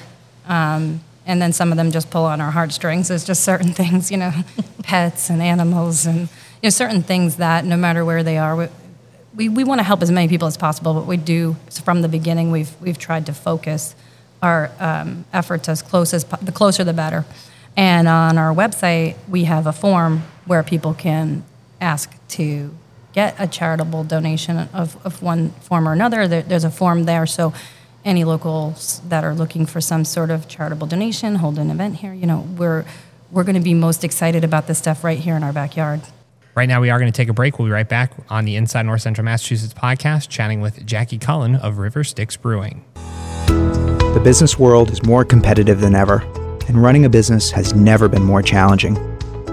Um, 0.47 1.01
and 1.27 1.41
then 1.41 1.53
some 1.53 1.71
of 1.71 1.77
them 1.77 1.91
just 1.91 2.09
pull 2.09 2.23
on 2.23 2.41
our 2.41 2.49
heartstrings. 2.49 3.09
There's 3.09 3.25
just 3.25 3.43
certain 3.43 3.73
things, 3.73 4.09
you 4.09 4.17
know, 4.17 4.31
pets 4.81 5.29
and 5.29 5.41
animals, 5.41 6.07
and 6.07 6.21
you 6.21 6.63
know, 6.63 6.69
certain 6.69 7.03
things 7.03 7.35
that 7.35 7.65
no 7.65 7.77
matter 7.77 8.03
where 8.03 8.23
they 8.23 8.37
are, 8.39 8.55
we, 8.55 8.67
we, 9.35 9.49
we 9.49 9.63
want 9.63 9.79
to 9.79 9.83
help 9.83 10.01
as 10.01 10.09
many 10.09 10.27
people 10.27 10.47
as 10.47 10.57
possible. 10.57 10.95
But 10.95 11.05
we 11.05 11.17
do 11.17 11.55
from 11.83 12.01
the 12.01 12.09
beginning. 12.09 12.49
We've 12.49 12.73
we've 12.81 12.97
tried 12.97 13.27
to 13.27 13.33
focus 13.33 13.93
our 14.41 14.71
um, 14.79 15.25
efforts 15.33 15.69
as 15.69 15.81
close 15.81 16.13
as 16.13 16.23
the 16.23 16.51
closer 16.51 16.83
the 16.83 16.93
better. 16.93 17.25
And 17.75 18.07
on 18.07 18.39
our 18.39 18.53
website, 18.55 19.15
we 19.27 19.43
have 19.43 19.67
a 19.67 19.73
form 19.73 20.23
where 20.45 20.63
people 20.63 20.95
can 20.95 21.43
ask 21.79 22.11
to 22.29 22.73
get 23.13 23.35
a 23.37 23.47
charitable 23.47 24.03
donation 24.03 24.57
of, 24.73 25.03
of 25.05 25.21
one 25.21 25.51
form 25.61 25.87
or 25.87 25.93
another. 25.93 26.27
There, 26.27 26.41
there's 26.41 26.63
a 26.63 26.71
form 26.71 27.03
there, 27.03 27.25
so 27.25 27.53
any 28.07 28.23
locals 28.23 29.01
that 29.09 29.23
are 29.23 29.35
looking 29.35 29.65
for 29.65 29.81
some 29.81 30.05
sort 30.05 30.31
of 30.31 30.47
charitable 30.47 30.87
donation, 30.87 31.35
hold 31.35 31.59
an 31.59 31.69
event 31.69 31.95
here. 31.95 32.13
You 32.13 32.25
know, 32.25 32.47
we're 32.57 32.85
we're 33.31 33.43
going 33.43 33.55
to 33.55 33.61
be 33.61 33.73
most 33.73 34.05
excited 34.05 34.45
about 34.45 34.67
this 34.67 34.77
stuff 34.77 35.03
right 35.03 35.19
here 35.19 35.35
in 35.35 35.43
our 35.43 35.51
backyard. 35.51 35.99
Right 36.55 36.69
now, 36.69 36.79
we 36.79 36.89
are 36.89 36.97
going 36.97 37.11
to 37.11 37.15
take 37.15 37.27
a 37.27 37.33
break. 37.33 37.59
We'll 37.59 37.67
be 37.67 37.71
right 37.71 37.87
back 37.87 38.13
on 38.29 38.45
the 38.45 38.55
Inside 38.55 38.85
North 38.85 39.01
Central 39.01 39.25
Massachusetts 39.25 39.73
podcast, 39.73 40.29
chatting 40.29 40.61
with 40.61 40.85
Jackie 40.85 41.19
Cullen 41.19 41.57
of 41.57 41.77
River 41.77 42.03
Styx 42.03 42.37
Brewing. 42.37 42.83
The 43.45 44.21
business 44.23 44.57
world 44.57 44.89
is 44.89 45.05
more 45.05 45.25
competitive 45.25 45.81
than 45.81 45.93
ever, 45.93 46.21
and 46.67 46.81
running 46.81 47.05
a 47.05 47.09
business 47.09 47.51
has 47.51 47.75
never 47.75 48.07
been 48.07 48.23
more 48.23 48.41
challenging. 48.41 48.95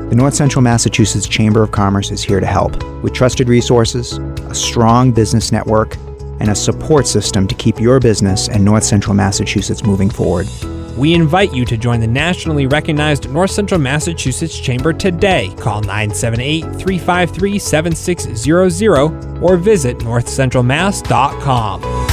The 0.08 0.14
North 0.14 0.34
Central 0.34 0.62
Massachusetts 0.62 1.26
Chamber 1.26 1.62
of 1.62 1.72
Commerce 1.72 2.10
is 2.10 2.22
here 2.22 2.38
to 2.38 2.46
help 2.46 2.82
with 3.02 3.12
trusted 3.12 3.48
resources, 3.48 4.18
a 4.48 4.54
strong 4.54 5.10
business 5.10 5.50
network, 5.50 5.96
and 6.40 6.50
a 6.50 6.54
support 6.54 7.06
system 7.06 7.46
to 7.46 7.54
keep 7.54 7.80
your 7.80 8.00
business 8.00 8.48
and 8.48 8.64
North 8.64 8.84
Central 8.84 9.14
Massachusetts 9.14 9.84
moving 9.84 10.10
forward. 10.10 10.48
We 10.96 11.14
invite 11.14 11.52
you 11.52 11.64
to 11.64 11.76
join 11.76 12.00
the 12.00 12.06
nationally 12.06 12.66
recognized 12.66 13.30
North 13.30 13.50
Central 13.50 13.80
Massachusetts 13.80 14.58
Chamber 14.58 14.92
today. 14.92 15.52
Call 15.58 15.80
978 15.80 16.62
353 16.62 17.58
7600 17.58 19.42
or 19.42 19.56
visit 19.56 19.98
northcentralmass.com. 19.98 22.04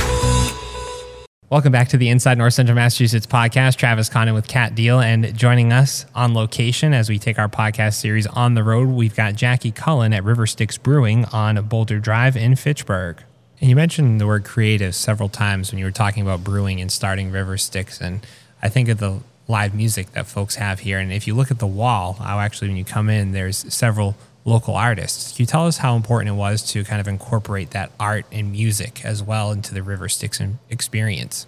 Welcome 1.52 1.74
back 1.74 1.90
to 1.90 1.98
the 1.98 2.08
Inside 2.08 2.38
North 2.38 2.54
Central 2.54 2.78
Massachusetts 2.78 3.28
podcast. 3.28 3.76
Travis 3.76 4.08
Condon 4.08 4.34
with 4.34 4.48
Kat 4.48 4.74
Deal, 4.74 5.02
and 5.02 5.36
joining 5.36 5.74
us 5.74 6.06
on 6.16 6.34
location 6.34 6.94
as 6.94 7.10
we 7.10 7.20
take 7.20 7.38
our 7.38 7.50
podcast 7.50 7.96
series 7.96 8.26
on 8.26 8.54
the 8.54 8.64
road, 8.64 8.88
we've 8.88 9.16
got 9.16 9.36
Jackie 9.36 9.72
Cullen 9.72 10.14
at 10.14 10.24
River 10.24 10.48
Styx 10.48 10.78
Brewing 10.78 11.26
on 11.26 11.62
Boulder 11.68 12.00
Drive 12.00 12.38
in 12.38 12.56
Fitchburg. 12.56 13.22
And 13.62 13.70
you 13.70 13.76
mentioned 13.76 14.20
the 14.20 14.26
word 14.26 14.44
creative 14.44 14.96
several 14.96 15.30
times 15.30 15.72
when 15.72 15.78
you 15.78 15.86
were 15.86 15.92
talking 15.92 16.24
about 16.24 16.44
brewing 16.44 16.82
and 16.82 16.92
starting 16.92 17.32
River 17.32 17.58
Styx. 17.58 18.02
and 18.02 18.26
I 18.62 18.70
think 18.70 18.90
of 18.90 18.98
the 18.98 19.20
live 19.48 19.76
music 19.76 20.14
that 20.14 20.26
folks 20.26 20.56
have 20.56 20.80
here. 20.80 20.98
And 20.98 21.14
if 21.14 21.28
you 21.28 21.36
look 21.36 21.52
at 21.52 21.60
the 21.60 21.68
wall, 21.68 22.18
actually 22.20 22.70
when 22.70 22.78
you 22.78 22.86
come 22.86 23.10
in, 23.10 23.34
there's 23.34 23.72
several 23.74 24.16
local 24.46 24.76
artists. 24.76 25.36
Can 25.36 25.44
you 25.44 25.46
tell 25.46 25.68
us 25.68 25.78
how 25.78 25.96
important 25.96 26.30
it 26.30 26.38
was 26.38 26.64
to 26.72 26.84
kind 26.84 27.00
of 27.00 27.08
incorporate 27.08 27.72
that 27.72 27.92
art 28.00 28.26
and 28.32 28.52
music 28.52 29.06
as 29.06 29.22
well 29.22 29.52
into 29.52 29.74
the 29.74 29.84
River 29.84 30.10
Styx 30.10 30.42
experience? 30.70 31.46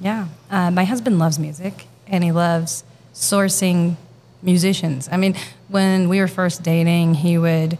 Yeah, 0.00 0.28
uh, 0.50 0.70
my 0.70 0.84
husband 0.84 1.18
loves 1.18 1.38
music 1.38 1.86
and 2.06 2.22
he 2.22 2.30
loves 2.30 2.84
sourcing 3.14 3.96
musicians. 4.42 5.08
I 5.10 5.16
mean, 5.16 5.34
when 5.68 6.08
we 6.08 6.20
were 6.20 6.28
first 6.28 6.62
dating, 6.62 7.14
he 7.14 7.38
would 7.38 7.78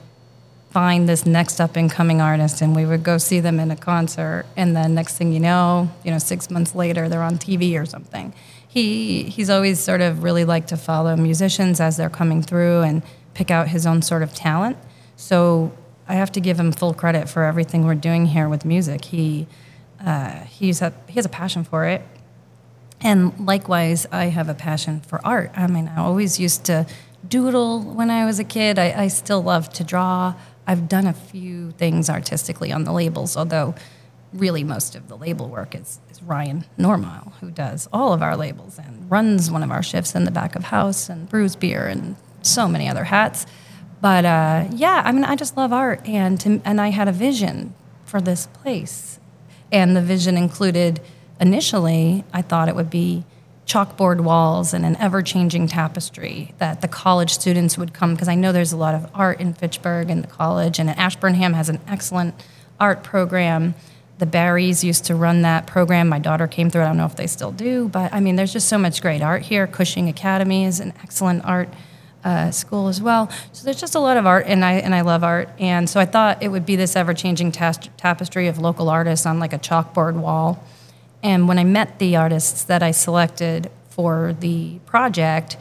find 0.71 1.09
this 1.09 1.25
next 1.25 1.61
up 1.61 1.77
and 1.77 1.91
coming 1.91 2.21
artist 2.21 2.61
and 2.61 2.77
we 2.77 2.85
would 2.85 3.03
go 3.03 3.17
see 3.17 3.41
them 3.41 3.59
in 3.59 3.71
a 3.71 3.77
concert 3.77 4.45
and 4.57 4.77
then 4.77 4.95
next 4.95 5.17
thing 5.17 5.33
you 5.33 5.41
know, 5.41 5.91
you 6.05 6.11
know, 6.11 6.19
6 6.19 6.51
months 6.51 6.75
later 6.75 7.09
they're 7.09 7.23
on 7.23 7.39
TV 7.39 7.81
or 7.81 7.87
something. 7.87 8.35
He 8.67 9.25
he's 9.25 9.49
always 9.49 9.81
sort 9.81 10.03
of 10.03 10.23
really 10.23 10.45
liked 10.45 10.69
to 10.69 10.77
follow 10.77 11.17
musicians 11.17 11.81
as 11.81 11.97
they're 11.97 12.11
coming 12.11 12.43
through 12.43 12.83
and 12.83 13.03
pick 13.33 13.51
out 13.51 13.69
his 13.69 13.87
own 13.87 14.03
sort 14.03 14.23
of 14.23 14.35
talent. 14.35 14.77
So 15.17 15.73
I 16.07 16.15
have 16.15 16.33
to 16.33 16.41
give 16.41 16.61
him 16.61 16.73
full 16.73 16.93
credit 16.93 17.29
for 17.29 17.45
everything 17.45 17.85
we're 17.85 17.95
doing 17.95 18.27
here 18.27 18.49
with 18.49 18.65
music. 18.65 19.07
He 19.07 19.47
uh, 20.05 20.41
he's 20.45 20.81
a, 20.81 20.93
he 21.07 21.15
has 21.15 21.27
a 21.27 21.31
passion 21.31 21.65
for 21.65 21.85
it. 21.85 22.03
And 23.01 23.47
likewise, 23.47 24.07
I 24.11 24.27
have 24.27 24.49
a 24.49 24.55
passion 24.55 25.01
for 25.01 25.25
art. 25.25 25.51
I 25.55 25.67
mean, 25.67 25.89
I 25.89 26.01
always 26.01 26.41
used 26.41 26.65
to 26.65 26.87
doodle 27.27 27.81
when 27.81 28.11
I 28.11 28.25
was 28.25 28.39
a 28.39 28.45
kid. 28.45 28.79
I, 28.79 29.05
I 29.05 29.09
still 29.09 29.43
love 29.43 29.73
to 29.75 29.85
draw. 29.85 30.35
I've 30.69 30.87
done 30.87 31.07
a 31.07 31.15
few 31.15 31.71
things 31.73 32.11
artistically 32.11 32.71
on 32.73 32.85
the 32.85 32.93
labels, 32.93 33.39
although 33.39 33.75
really 34.35 34.63
most 34.63 34.95
of 34.95 35.09
the 35.09 35.17
label 35.17 35.49
work 35.49 35.75
is, 35.75 35.99
is 36.11 36.23
Ryan 36.23 36.67
Normile, 36.79 37.33
who 37.41 37.51
does 37.51 37.89
all 37.91 38.13
of 38.13 38.21
our 38.21 38.37
labels 38.37 38.79
and 38.79 39.11
runs 39.11 39.51
one 39.51 39.63
of 39.63 39.71
our 39.71 39.83
shifts 39.83 40.15
in 40.15 40.25
the 40.25 40.31
back 40.31 40.55
of 40.55 40.65
house 40.65 41.09
and 41.09 41.27
brews 41.27 41.57
beer 41.57 41.87
and 41.87 42.17
so 42.43 42.69
many 42.69 42.87
other 42.87 43.05
hats. 43.05 43.47
But 44.03 44.27
uh, 44.27 44.67
yeah, 44.71 45.01
I 45.07 45.11
mean, 45.13 45.25
I 45.25 45.37
just 45.37 45.57
love 45.57 45.73
art, 45.73 46.07
and 46.07 46.39
to, 46.43 46.61
and 46.67 46.83
I 46.83 46.91
had 46.91 47.09
a 47.09 47.13
vision 47.13 47.75
for 48.05 48.21
this 48.21 48.47
place, 48.47 49.19
and 49.73 49.97
the 49.97 50.03
vision 50.03 50.37
included 50.37 51.01
initially 51.41 52.25
I 52.33 52.43
thought 52.43 52.69
it 52.69 52.77
would 52.77 52.91
be 52.91 53.25
chalkboard 53.69 54.23
walls 54.23 54.73
and 54.73 54.85
an 54.85 54.97
ever-changing 54.97 55.69
tapestry 55.69 56.55
that 56.57 56.81
the 56.81 56.89
college 56.89 57.31
students 57.35 57.77
would 57.77 57.93
come 57.93 58.15
because 58.15 58.27
I 58.27 58.35
know 58.35 58.51
there's 58.51 58.73
a 58.73 58.79
lot 58.79 58.95
of 58.95 59.11
art 59.15 59.41
in 59.41 59.53
Fitchburg 59.53 60.09
and 60.09 60.25
the 60.25 60.29
college, 60.29 60.79
and 60.79 60.89
Ashburnham 60.89 61.53
has 61.53 61.69
an 61.69 61.79
excellent 61.87 62.35
art 62.81 63.05
program. 63.05 63.75
The 64.19 64.27
Barrys 64.27 64.83
used 64.83 65.05
to 65.05 65.15
run 65.15 65.43
that 65.43 65.67
program. 65.67 66.09
My 66.09 66.19
daughter 66.19 66.49
came 66.49 66.71
through. 66.71 66.83
I 66.83 66.87
don't 66.87 66.97
know 66.97 67.05
if 67.05 67.15
they 67.15 67.27
still 67.27 67.53
do, 67.53 67.89
but 67.89 68.13
I 68.13 68.21
mean, 68.21 68.37
there's 68.37 68.53
just 68.53 68.69
so 68.69 68.79
much 68.79 69.03
great 69.03 69.21
art 69.21 69.43
here. 69.43 69.67
Cushing 69.67 70.09
Academy 70.09 70.65
is 70.65 70.81
an 70.81 70.95
excellent 71.03 71.45
art 71.45 71.69
uh, 72.25 72.51
school 72.51 72.89
as 72.89 73.01
well. 73.01 73.31
So 73.53 73.65
there's 73.65 73.81
just 73.81 73.95
a 73.95 74.01
lot 74.01 74.17
of 74.17 74.27
art, 74.27 74.47
and 74.47 74.65
I 74.65 74.73
and 74.73 74.95
I 74.95 75.03
love 75.03 75.23
art. 75.23 75.51
And 75.59 75.89
so 75.89 76.01
I 76.01 76.07
thought 76.07 76.43
it 76.43 76.49
would 76.49 76.67
be 76.67 76.75
this 76.75 76.97
ever-changing 76.97 77.53
tas- 77.53 77.91
tapestry 77.97 78.49
of 78.49 78.59
local 78.59 78.89
artists 78.89 79.25
on 79.27 79.39
like 79.39 79.53
a 79.53 79.59
chalkboard 79.59 80.15
wall. 80.15 80.65
And 81.23 81.49
when 81.49 81.59
I 81.59 81.65
met 81.65 81.99
the 81.99 82.17
artists 82.17 82.65
that 82.65 82.83
I 82.83 82.93
selected 82.93 83.71
for 83.91 84.37
the 84.39 84.79
project, 84.87 85.57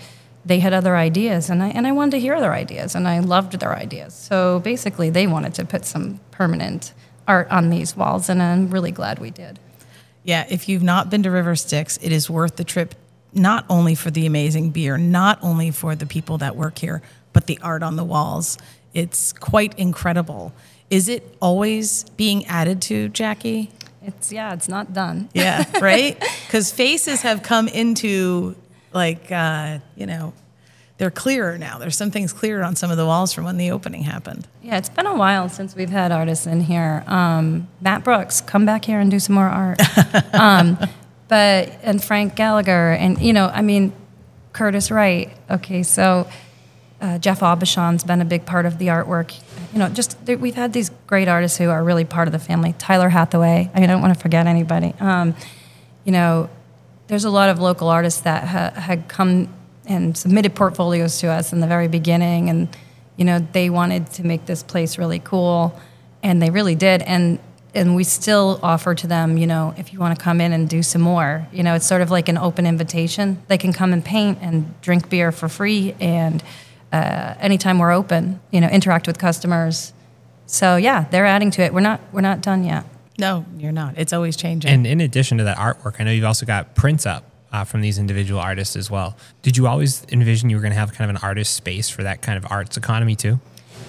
they 0.45 0.59
had 0.59 0.73
other 0.73 0.95
ideas, 0.95 1.49
and 1.49 1.61
I 1.61 1.69
and 1.69 1.85
I 1.85 1.91
wanted 1.91 2.11
to 2.11 2.19
hear 2.19 2.39
their 2.39 2.53
ideas, 2.53 2.95
and 2.95 3.07
I 3.07 3.19
loved 3.19 3.59
their 3.59 3.75
ideas. 3.75 4.13
So 4.13 4.59
basically, 4.59 5.09
they 5.09 5.27
wanted 5.27 5.53
to 5.55 5.65
put 5.65 5.83
some 5.83 6.19
permanent 6.31 6.93
art 7.27 7.49
on 7.51 7.69
these 7.69 7.97
walls, 7.97 8.29
and 8.29 8.41
I'm 8.41 8.69
really 8.69 8.91
glad 8.91 9.19
we 9.19 9.31
did. 9.31 9.59
Yeah, 10.23 10.45
if 10.49 10.69
you've 10.69 10.83
not 10.83 11.09
been 11.09 11.23
to 11.23 11.31
River 11.31 11.55
Styx, 11.55 11.97
it 12.01 12.11
is 12.11 12.29
worth 12.29 12.55
the 12.55 12.63
trip 12.63 12.95
not 13.33 13.65
only 13.69 13.95
for 13.95 14.09
the 14.11 14.25
amazing 14.25 14.71
beer, 14.71 14.97
not 14.97 15.39
only 15.41 15.71
for 15.71 15.95
the 15.95 16.05
people 16.05 16.37
that 16.37 16.55
work 16.55 16.77
here, 16.77 17.01
but 17.33 17.47
the 17.47 17.59
art 17.61 17.83
on 17.83 17.95
the 17.95 18.03
walls. 18.03 18.57
It's 18.93 19.33
quite 19.33 19.77
incredible. 19.77 20.53
Is 20.89 21.09
it 21.09 21.35
always 21.41 22.03
being 22.11 22.45
added 22.45 22.81
to, 22.83 23.09
Jackie? 23.09 23.71
It's 24.07 24.31
yeah, 24.31 24.53
it's 24.53 24.69
not 24.69 24.93
done. 24.93 25.29
Yeah, 25.33 25.65
right? 25.81 26.17
Because 26.45 26.71
faces 26.71 27.21
have 27.21 27.43
come 27.43 27.67
into 27.67 28.55
like 28.93 29.31
uh, 29.31 29.79
you 29.97 30.05
know, 30.05 30.33
they're 30.97 31.11
clearer 31.11 31.57
now. 31.57 31.77
There's 31.77 31.97
some 31.97 32.09
things 32.09 32.31
clearer 32.31 32.63
on 32.63 32.77
some 32.77 32.89
of 32.89 32.95
the 32.95 33.05
walls 33.05 33.33
from 33.33 33.43
when 33.43 33.57
the 33.57 33.69
opening 33.69 34.03
happened. 34.03 34.47
Yeah, 34.63 34.77
it's 34.77 34.89
been 34.89 35.05
a 35.05 35.15
while 35.15 35.49
since 35.49 35.75
we've 35.75 35.89
had 35.89 36.13
artists 36.13 36.47
in 36.47 36.61
here. 36.61 37.03
Um, 37.05 37.67
Matt 37.81 38.05
Brooks, 38.05 38.39
come 38.39 38.65
back 38.65 38.85
here 38.85 38.99
and 38.99 39.11
do 39.11 39.19
some 39.19 39.35
more 39.35 39.47
art. 39.47 39.79
um, 40.33 40.79
but 41.27 41.77
and 41.83 42.01
Frank 42.01 42.35
Gallagher, 42.35 42.93
and 42.93 43.21
you 43.21 43.33
know, 43.33 43.47
I 43.47 43.61
mean, 43.61 43.91
Curtis 44.53 44.89
Wright. 44.89 45.35
Okay, 45.51 45.83
so 45.83 46.29
uh, 46.99 47.17
Jeff 47.19 47.41
Aubuchon's 47.41 48.03
been 48.03 48.21
a 48.21 48.25
big 48.25 48.45
part 48.45 48.65
of 48.65 48.79
the 48.79 48.87
artwork. 48.87 49.39
You 49.71 49.79
know, 49.79 49.89
just 49.89 50.17
we've 50.25 50.55
had 50.55 50.73
these 50.73 50.89
great 51.05 51.27
artists 51.27 51.57
who 51.57 51.69
are 51.69 51.83
really 51.83 52.05
part 52.05 52.27
of 52.27 52.31
the 52.31 52.39
family. 52.39 52.73
Tyler 52.77 53.09
Hathaway. 53.09 53.69
I, 53.73 53.79
mean, 53.79 53.89
I 53.89 53.93
don't 53.93 54.01
want 54.01 54.15
to 54.15 54.19
forget 54.19 54.47
anybody. 54.47 54.93
Um, 54.99 55.35
you 56.05 56.11
know, 56.11 56.49
there's 57.07 57.25
a 57.25 57.29
lot 57.29 57.49
of 57.49 57.59
local 57.59 57.87
artists 57.89 58.21
that 58.21 58.47
ha- 58.47 58.79
had 58.79 59.07
come 59.07 59.53
and 59.85 60.17
submitted 60.17 60.55
portfolios 60.55 61.19
to 61.19 61.27
us 61.27 61.53
in 61.53 61.59
the 61.59 61.67
very 61.67 61.87
beginning, 61.87 62.49
and 62.49 62.67
you 63.15 63.25
know, 63.25 63.45
they 63.51 63.69
wanted 63.69 64.07
to 64.11 64.25
make 64.25 64.45
this 64.45 64.63
place 64.63 64.97
really 64.97 65.19
cool, 65.19 65.79
and 66.23 66.41
they 66.41 66.49
really 66.49 66.75
did. 66.75 67.01
And 67.03 67.39
and 67.75 67.95
we 67.95 68.03
still 68.03 68.59
offer 68.63 68.95
to 68.95 69.05
them, 69.05 69.37
you 69.37 69.45
know, 69.45 69.75
if 69.77 69.93
you 69.93 69.99
want 69.99 70.17
to 70.17 70.23
come 70.23 70.41
in 70.41 70.51
and 70.51 70.67
do 70.67 70.81
some 70.81 71.01
more, 71.01 71.47
you 71.51 71.61
know, 71.61 71.75
it's 71.75 71.85
sort 71.85 72.01
of 72.01 72.09
like 72.09 72.27
an 72.27 72.37
open 72.37 72.65
invitation. 72.65 73.39
They 73.49 73.57
can 73.59 73.71
come 73.71 73.93
and 73.93 74.03
paint 74.03 74.39
and 74.41 74.79
drink 74.81 75.09
beer 75.09 75.31
for 75.31 75.47
free, 75.47 75.95
and 75.99 76.41
uh, 76.91 77.35
anytime 77.39 77.79
we're 77.79 77.91
open, 77.91 78.39
you 78.51 78.61
know, 78.61 78.67
interact 78.67 79.07
with 79.07 79.17
customers. 79.17 79.93
So 80.45 80.77
yeah, 80.77 81.05
they're 81.09 81.25
adding 81.25 81.51
to 81.51 81.61
it. 81.61 81.73
We're 81.73 81.81
not 81.81 82.01
we're 82.11 82.21
not 82.21 82.41
done 82.41 82.63
yet. 82.63 82.85
No, 83.19 83.45
you're 83.57 83.71
not. 83.71 83.97
It's 83.97 84.13
always 84.13 84.37
changing. 84.37 84.69
And 84.69 84.85
in 84.85 85.01
addition 85.01 85.39
to 85.39 85.43
that 85.45 85.57
artwork, 85.57 85.95
I 85.99 86.03
know 86.03 86.11
you've 86.11 86.25
also 86.25 86.45
got 86.45 86.75
prints 86.75 87.05
up 87.05 87.23
uh, 87.51 87.63
from 87.63 87.81
these 87.81 87.97
individual 87.97 88.39
artists 88.39 88.75
as 88.75 88.91
well. 88.91 89.17
Did 89.41 89.57
you 89.57 89.67
always 89.67 90.05
envision 90.11 90.49
you 90.49 90.55
were 90.55 90.61
going 90.61 90.73
to 90.73 90.79
have 90.79 90.93
kind 90.93 91.09
of 91.09 91.15
an 91.15 91.23
artist 91.23 91.55
space 91.55 91.89
for 91.89 92.03
that 92.03 92.21
kind 92.21 92.37
of 92.37 92.49
arts 92.51 92.77
economy 92.77 93.15
too? 93.15 93.39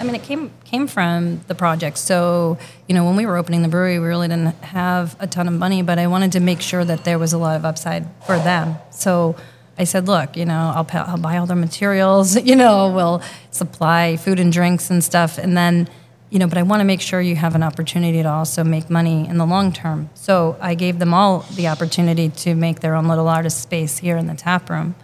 I 0.00 0.04
mean, 0.04 0.14
it 0.14 0.22
came 0.22 0.52
came 0.64 0.86
from 0.86 1.40
the 1.48 1.54
project. 1.54 1.98
So, 1.98 2.56
you 2.86 2.94
know, 2.94 3.04
when 3.04 3.16
we 3.16 3.26
were 3.26 3.36
opening 3.36 3.62
the 3.62 3.68
brewery, 3.68 3.98
we 3.98 4.06
really 4.06 4.28
didn't 4.28 4.54
have 4.62 5.16
a 5.18 5.26
ton 5.26 5.48
of 5.48 5.54
money, 5.54 5.82
but 5.82 5.98
I 5.98 6.06
wanted 6.06 6.32
to 6.32 6.40
make 6.40 6.60
sure 6.60 6.84
that 6.84 7.04
there 7.04 7.18
was 7.18 7.32
a 7.32 7.38
lot 7.38 7.56
of 7.56 7.64
upside 7.64 8.06
for 8.24 8.36
them. 8.36 8.76
So, 8.90 9.36
I 9.78 9.84
said, 9.84 10.08
look, 10.08 10.36
you 10.36 10.44
know, 10.44 10.72
I'll, 10.74 10.84
pa- 10.84 11.04
I'll 11.06 11.18
buy 11.18 11.36
all 11.38 11.46
the 11.46 11.54
materials, 11.54 12.36
you 12.50 12.56
know, 12.56 12.92
we'll 12.92 13.22
supply 13.50 14.16
food 14.16 14.40
and 14.40 14.52
drinks 14.52 14.90
and 14.90 15.02
stuff. 15.02 15.38
And 15.38 15.56
then, 15.56 15.88
you 16.30 16.38
know, 16.38 16.46
but 16.46 16.58
I 16.58 16.62
want 16.62 16.80
to 16.80 16.84
make 16.84 17.00
sure 17.00 17.20
you 17.20 17.36
have 17.36 17.54
an 17.54 17.62
opportunity 17.62 18.22
to 18.22 18.28
also 18.28 18.64
make 18.64 18.90
money 18.90 19.28
in 19.28 19.38
the 19.38 19.46
long 19.46 19.72
term. 19.72 20.10
So 20.14 20.56
I 20.60 20.74
gave 20.74 20.98
them 20.98 21.14
all 21.14 21.40
the 21.54 21.68
opportunity 21.68 22.28
to 22.28 22.54
make 22.54 22.80
their 22.80 22.94
own 22.94 23.06
little 23.06 23.28
artist 23.28 23.60
space 23.62 23.98
here 23.98 24.16
in 24.16 24.26
the 24.26 24.34
tap 24.34 24.68
room. 24.68 24.94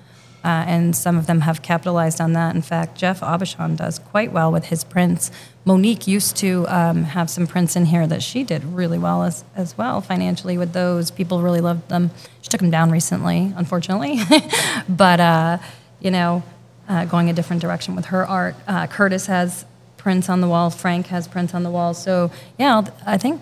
Uh, 0.44 0.62
and 0.66 0.94
some 0.94 1.16
of 1.16 1.26
them 1.26 1.40
have 1.40 1.62
capitalized 1.62 2.20
on 2.20 2.35
that. 2.35 2.54
In 2.54 2.61
fact, 2.61 2.98
Jeff 2.98 3.20
Aubuchon 3.20 3.78
does 3.78 3.98
quite 3.98 4.30
well 4.30 4.52
with 4.52 4.66
his 4.66 4.85
prints. 4.85 5.30
Monique 5.64 6.07
used 6.07 6.37
to 6.37 6.66
um, 6.68 7.04
have 7.04 7.30
some 7.30 7.46
prints 7.46 7.76
in 7.76 7.87
here 7.87 8.07
that 8.07 8.22
she 8.22 8.44
did 8.44 8.62
really 8.62 8.98
well 8.98 9.22
as, 9.22 9.42
as 9.57 9.78
well 9.78 10.02
financially 10.02 10.59
with 10.59 10.74
those. 10.74 11.11
People 11.11 11.40
really 11.40 11.62
loved 11.62 11.88
them. 11.88 12.11
She 12.42 12.50
took 12.50 12.61
them 12.61 12.70
down 12.70 12.90
recently, 12.90 13.54
unfortunately. 13.57 14.18
but, 14.88 15.18
uh, 15.18 15.59
you 15.98 16.11
know, 16.11 16.42
uh, 16.90 17.07
going 17.07 17.30
a 17.30 17.33
different 17.33 17.62
direction 17.62 17.96
with 17.96 18.07
her 18.07 18.26
art. 18.26 18.54
Uh, 18.68 18.87
Curtis 18.87 19.26
has 19.26 19.64
prints 19.96 20.28
on 20.28 20.42
the 20.42 20.48
wall. 20.48 20.68
Frank 20.68 21.07
has 21.07 21.26
prints 21.26 21.54
on 21.54 21.62
the 21.62 21.70
wall. 21.70 21.94
So, 21.94 22.30
yeah, 22.59 22.83
I 23.07 23.16
think 23.16 23.40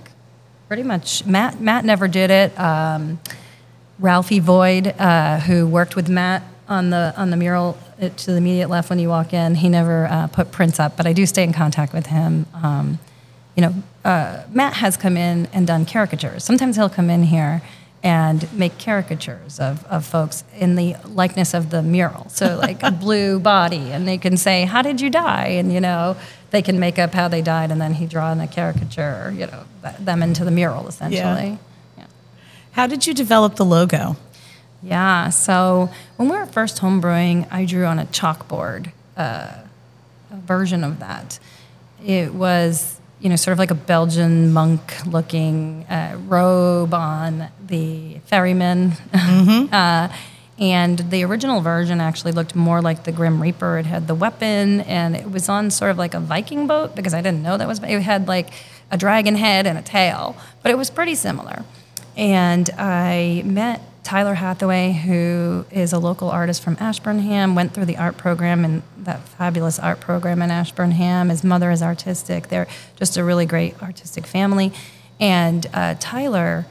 pretty 0.69 0.85
much 0.85 1.27
Matt, 1.27 1.61
Matt 1.61 1.85
never 1.85 2.07
did 2.07 2.31
it. 2.31 2.57
Um, 2.57 3.19
Ralphie 3.99 4.39
Void, 4.39 4.95
uh, 4.99 5.41
who 5.41 5.67
worked 5.67 5.97
with 5.97 6.09
Matt 6.09 6.45
on 6.73 6.91
the 6.91 7.15
on 7.17 7.31
the 7.31 7.37
mural 7.37 7.79
uh, 8.01 8.09
to 8.09 8.27
the 8.33 8.37
immediate 8.37 8.69
left 8.69 8.91
when 8.91 8.99
you 8.99 9.09
walk 9.09 9.33
in. 9.33 9.55
He 9.55 9.69
never 9.69 10.07
uh, 10.07 10.27
put 10.29 10.51
prints 10.51 10.81
up, 10.81 10.97
but 10.97 11.07
I 11.07 11.13
do 11.13 11.27
stay 11.27 11.45
in 11.45 11.53
contact 11.53 11.93
with 11.93 12.07
him. 12.07 12.47
Um, 12.55 12.99
you 13.55 13.63
know, 13.63 13.75
uh, 14.05 14.43
Matt 14.51 14.75
has 14.75 14.97
come 14.97 15.17
in 15.17 15.47
and 15.53 15.67
done 15.67 15.85
caricatures. 15.85 16.43
Sometimes 16.43 16.77
he'll 16.77 16.89
come 16.89 17.11
in 17.11 17.25
here 17.25 17.63
and 18.03 18.53
make 18.53 18.79
caricatures 18.79 19.61
of, 19.61 19.85
of 19.85 20.05
folks 20.05 20.43
in 20.59 20.75
the 20.75 20.97
likeness 21.05 21.55
of 21.55 21.71
the 21.71 21.83
mural. 21.83 22.29
So 22.31 22.57
like 22.57 22.83
a 22.83 22.91
blue 23.05 23.39
body, 23.39 23.93
and 23.93 24.09
they 24.09 24.19
can 24.19 24.37
say, 24.37 24.65
"How 24.65 24.83
did 24.83 25.01
you 25.01 25.11
die?" 25.11 25.49
And 25.49 25.73
you 25.73 25.81
know, 25.81 26.17
they 26.51 26.63
can 26.63 26.81
make 26.81 26.99
up 26.99 27.13
how 27.13 27.29
they 27.29 27.43
died, 27.43 27.71
and 27.71 27.81
then 27.81 27.95
he 27.95 28.07
draw 28.07 28.33
in 28.33 28.41
a 28.41 28.49
caricature, 28.49 29.33
you 29.37 29.47
know, 29.47 29.65
them 30.01 30.23
into 30.23 30.45
the 30.45 30.51
mural 30.51 30.89
essentially. 30.89 31.51
Yeah. 31.51 31.57
Yeah. 31.99 32.07
How 32.73 32.87
did 32.87 33.07
you 33.07 33.15
develop 33.15 33.57
the 33.57 33.65
logo? 33.65 34.17
Yeah. 34.83 35.31
So 35.31 35.91
when 36.17 36.29
we 36.29 36.37
were 36.37 36.47
first 36.47 36.81
homebrewing, 36.81 37.47
I 37.51 37.65
drew 37.65 37.85
on 37.85 37.99
a 37.99 38.07
chalkboard 38.07 38.93
uh, 39.17 39.55
a 40.31 40.37
version 40.37 40.85
of 40.85 40.99
that. 41.01 41.39
It 42.05 42.35
was, 42.35 43.01
you 43.21 43.29
know, 43.29 43.37
sort 43.37 43.53
of 43.53 43.59
like 43.59 43.71
a 43.71 43.77
Belgian 43.77 44.53
monk-looking 44.53 45.85
uh, 45.85 46.19
robe 46.27 46.95
on 46.95 47.49
the 47.65 48.19
ferryman. 48.27 48.93
Mm-hmm. 49.13 49.73
uh, 49.75 50.15
and 50.59 50.99
the 51.11 51.25
original 51.25 51.61
version 51.61 52.01
actually 52.01 52.33
looked 52.33 52.55
more 52.55 52.81
like 52.81 53.05
the 53.05 53.13
Grim 53.13 53.43
Reaper. 53.43 53.79
It 53.79 53.87
had 53.87 54.07
the 54.07 54.15
weapon, 54.15 54.81
and 54.83 55.17
it 55.17 55.31
was 55.31 55.49
on 55.49 55.71
sort 55.71 55.91
of 55.91 55.99
like 55.99 56.15
a 56.15 56.21
Viking 56.21 56.67
boat 56.67 56.95
because 56.95 57.15
I 57.15 57.23
didn't 57.23 57.43
know 57.43 57.57
that 57.57 57.67
was. 57.67 57.81
It 57.83 58.01
had 58.03 58.29
like 58.29 58.51
a 58.91 58.97
dragon 58.97 59.35
head 59.35 59.67
and 59.67 59.79
a 59.79 59.83
tail, 59.83 60.37
but 60.63 60.71
it 60.71 60.77
was 60.77 60.91
pretty 60.91 61.15
similar. 61.15 61.65
And 62.17 62.69
I 62.77 63.43
met 63.45 63.81
Tyler 64.05 64.35
Hathaway, 64.35 64.93
who 64.93 65.65
is 65.71 65.93
a 65.93 65.99
local 65.99 66.29
artist 66.29 66.63
from 66.63 66.77
Ashburnham, 66.81 67.55
went 67.55 67.73
through 67.73 67.85
the 67.85 67.97
art 67.97 68.17
program 68.17 68.65
and 68.65 68.83
that 68.97 69.21
fabulous 69.29 69.79
art 69.79 70.01
program 70.01 70.43
in 70.43 70.51
Ashburnham. 70.51 71.29
His 71.29 71.45
mother 71.45 71.71
is 71.71 71.83
artistic. 71.83 72.49
They're 72.49 72.67
just 72.97 73.17
a 73.17 73.25
really 73.25 73.47
great 73.47 73.81
artistic 73.81 74.27
family. 74.27 74.73
And 75.21 75.67
uh, 75.73 75.95
Tyler 76.01 76.67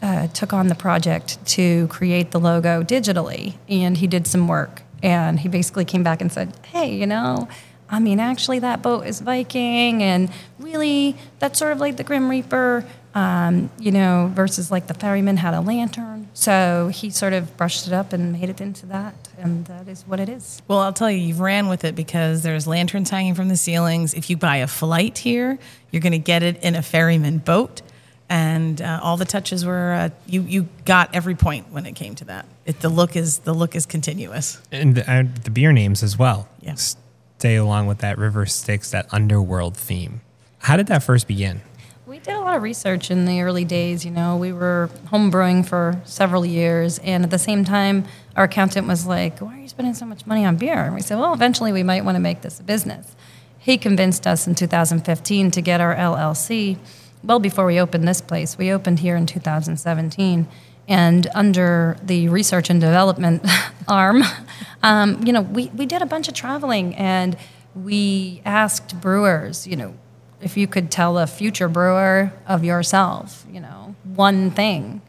uh, 0.00 0.28
took 0.28 0.52
on 0.52 0.68
the 0.68 0.74
project 0.74 1.44
to 1.44 1.88
create 1.88 2.30
the 2.30 2.38
logo 2.40 2.82
digitally, 2.82 3.56
and 3.68 3.96
he 3.96 4.06
did 4.06 4.26
some 4.26 4.46
work. 4.46 4.82
And 5.02 5.40
he 5.40 5.48
basically 5.48 5.84
came 5.84 6.02
back 6.02 6.20
and 6.20 6.30
said, 6.30 6.56
Hey, 6.66 6.94
you 6.94 7.06
know, 7.06 7.48
I 7.88 7.98
mean, 7.98 8.20
actually, 8.20 8.60
that 8.60 8.82
boat 8.82 9.06
is 9.06 9.20
Viking, 9.20 10.02
and 10.02 10.30
really, 10.60 11.16
that's 11.40 11.58
sort 11.58 11.72
of 11.72 11.80
like 11.80 11.96
the 11.96 12.04
Grim 12.04 12.30
Reaper 12.30 12.84
um, 13.14 13.70
you 13.78 13.90
know, 13.90 14.30
versus 14.34 14.70
like 14.70 14.86
the 14.86 14.94
ferryman 14.94 15.36
had 15.36 15.54
a 15.54 15.60
lantern. 15.60 16.28
So 16.32 16.90
he 16.92 17.10
sort 17.10 17.32
of 17.32 17.56
brushed 17.56 17.86
it 17.86 17.92
up 17.92 18.12
and 18.12 18.32
made 18.32 18.48
it 18.48 18.60
into 18.60 18.86
that, 18.86 19.28
and 19.36 19.64
that 19.66 19.88
is 19.88 20.02
what 20.06 20.20
it 20.20 20.28
is. 20.28 20.62
Well, 20.68 20.78
I'll 20.78 20.92
tell 20.92 21.10
you, 21.10 21.18
you've 21.18 21.40
ran 21.40 21.68
with 21.68 21.84
it 21.84 21.96
because 21.96 22.42
there's 22.42 22.66
lanterns 22.66 23.10
hanging 23.10 23.34
from 23.34 23.48
the 23.48 23.56
ceilings. 23.56 24.14
If 24.14 24.30
you 24.30 24.36
buy 24.36 24.56
a 24.56 24.68
flight 24.68 25.18
here, 25.18 25.58
you're 25.90 26.02
going 26.02 26.12
to 26.12 26.18
get 26.18 26.42
it 26.42 26.62
in 26.62 26.76
a 26.76 26.82
ferryman 26.82 27.38
boat, 27.38 27.82
and 28.28 28.80
uh, 28.80 29.00
all 29.02 29.16
the 29.16 29.24
touches 29.24 29.64
were 29.64 29.92
uh, 29.92 30.10
you. 30.26 30.42
You 30.42 30.68
got 30.84 31.14
every 31.14 31.34
point 31.34 31.72
when 31.72 31.86
it 31.86 31.96
came 31.96 32.14
to 32.16 32.24
that. 32.26 32.46
It, 32.64 32.80
the 32.80 32.88
look 32.88 33.16
is 33.16 33.40
the 33.40 33.52
look 33.52 33.74
is 33.74 33.86
continuous, 33.86 34.60
and 34.70 34.94
the, 34.94 35.10
uh, 35.10 35.24
the 35.42 35.50
beer 35.50 35.72
names 35.72 36.04
as 36.04 36.16
well. 36.16 36.48
Yes. 36.60 36.96
Stay 37.38 37.56
along 37.56 37.86
with 37.86 37.98
that 37.98 38.18
River 38.18 38.44
Styx, 38.44 38.90
that 38.90 39.12
underworld 39.12 39.74
theme. 39.74 40.20
How 40.58 40.76
did 40.76 40.88
that 40.88 41.02
first 41.02 41.26
begin? 41.26 41.62
We 42.10 42.18
did 42.18 42.34
a 42.34 42.40
lot 42.40 42.56
of 42.56 42.64
research 42.64 43.08
in 43.12 43.24
the 43.24 43.40
early 43.40 43.64
days. 43.64 44.04
You 44.04 44.10
know, 44.10 44.36
we 44.36 44.52
were 44.52 44.90
home 45.10 45.30
brewing 45.30 45.62
for 45.62 46.02
several 46.04 46.44
years, 46.44 46.98
and 47.04 47.22
at 47.22 47.30
the 47.30 47.38
same 47.38 47.64
time, 47.64 48.04
our 48.34 48.44
accountant 48.44 48.88
was 48.88 49.06
like, 49.06 49.38
"Why 49.38 49.54
are 49.54 49.60
you 49.60 49.68
spending 49.68 49.94
so 49.94 50.06
much 50.06 50.26
money 50.26 50.44
on 50.44 50.56
beer?" 50.56 50.86
And 50.86 50.96
we 50.96 51.02
said, 51.02 51.20
"Well, 51.20 51.32
eventually, 51.32 51.70
we 51.70 51.84
might 51.84 52.04
want 52.04 52.16
to 52.16 52.20
make 52.20 52.40
this 52.40 52.58
a 52.58 52.64
business." 52.64 53.14
He 53.60 53.78
convinced 53.78 54.26
us 54.26 54.48
in 54.48 54.56
2015 54.56 55.52
to 55.52 55.60
get 55.60 55.80
our 55.80 55.94
LLC. 55.94 56.78
Well, 57.22 57.38
before 57.38 57.64
we 57.64 57.78
opened 57.78 58.08
this 58.08 58.20
place, 58.20 58.58
we 58.58 58.72
opened 58.72 58.98
here 58.98 59.14
in 59.14 59.26
2017, 59.26 60.48
and 60.88 61.28
under 61.32 61.96
the 62.02 62.28
research 62.28 62.70
and 62.70 62.80
development 62.80 63.46
arm, 63.86 64.24
um, 64.82 65.24
you 65.24 65.32
know, 65.32 65.42
we 65.42 65.70
we 65.76 65.86
did 65.86 66.02
a 66.02 66.06
bunch 66.06 66.26
of 66.26 66.34
traveling 66.34 66.92
and 66.96 67.36
we 67.72 68.42
asked 68.44 69.00
brewers, 69.00 69.64
you 69.64 69.76
know, 69.76 69.94
if 70.40 70.56
you 70.56 70.66
could 70.66 70.90
tell 70.90 71.18
a 71.18 71.26
future 71.26 71.68
brewer 71.68 72.32
of 72.46 72.64
yourself, 72.64 73.44
you 73.50 73.60
know, 73.60 73.94
one 74.04 74.50
thing 74.50 75.02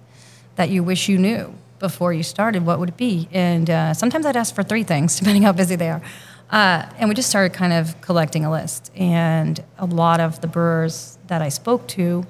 that 0.56 0.70
you 0.70 0.84
wish 0.84 1.08
you 1.08 1.18
knew 1.18 1.54
before 1.80 2.14
you 2.14 2.24
started, 2.24 2.66
what 2.66 2.80
would 2.80 2.90
it 2.90 2.98
be? 2.98 3.28
And 3.32 3.70
uh, 3.70 3.94
sometimes 3.94 4.26
I'd 4.26 4.38
ask 4.38 4.54
for 4.54 4.64
three 4.64 4.84
things, 4.84 5.16
depending 5.20 5.44
how 5.44 5.52
busy 5.52 5.76
they 5.76 5.90
are. 5.90 6.02
Uh, 6.50 6.86
and 6.98 7.08
we 7.08 7.16
just 7.16 7.30
started 7.30 7.54
kind 7.54 7.72
of 7.72 8.00
collecting 8.02 8.44
a 8.44 8.52
list. 8.52 8.92
And 8.96 9.64
a 9.78 9.86
lot 9.86 10.20
of 10.20 10.42
the 10.42 10.48
brewers 10.48 11.18
that 11.28 11.42
I 11.42 11.50
spoke 11.50 11.88
to 11.90 12.26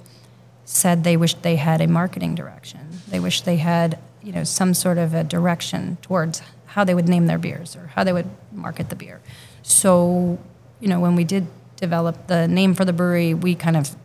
said 0.63 1.03
they 1.03 1.17
wished 1.17 1.41
they 1.41 1.55
had 1.55 1.81
a 1.81 1.87
marketing 1.87 2.35
direction. 2.35 2.79
They 3.07 3.19
wished 3.19 3.45
they 3.45 3.57
had, 3.57 3.97
you 4.21 4.31
know, 4.31 4.43
some 4.43 4.73
sort 4.73 4.99
of 4.99 5.13
a 5.13 5.23
direction 5.23 5.97
towards 6.01 6.41
how 6.67 6.83
they 6.83 6.93
would 6.93 7.09
name 7.09 7.25
their 7.25 7.39
beers 7.39 7.75
or 7.75 7.87
how 7.87 8.03
they 8.03 8.13
would 8.13 8.29
market 8.53 8.89
the 8.89 8.95
beer. 8.95 9.19
So, 9.63 10.39
you 10.79 10.87
know, 10.87 10.99
when 10.99 11.15
we 11.15 11.23
did 11.23 11.47
developed 11.81 12.27
the 12.27 12.47
name 12.47 12.73
for 12.73 12.85
the 12.85 12.93
brewery, 12.93 13.33
we 13.33 13.55
kind 13.55 13.75
of 13.75 13.95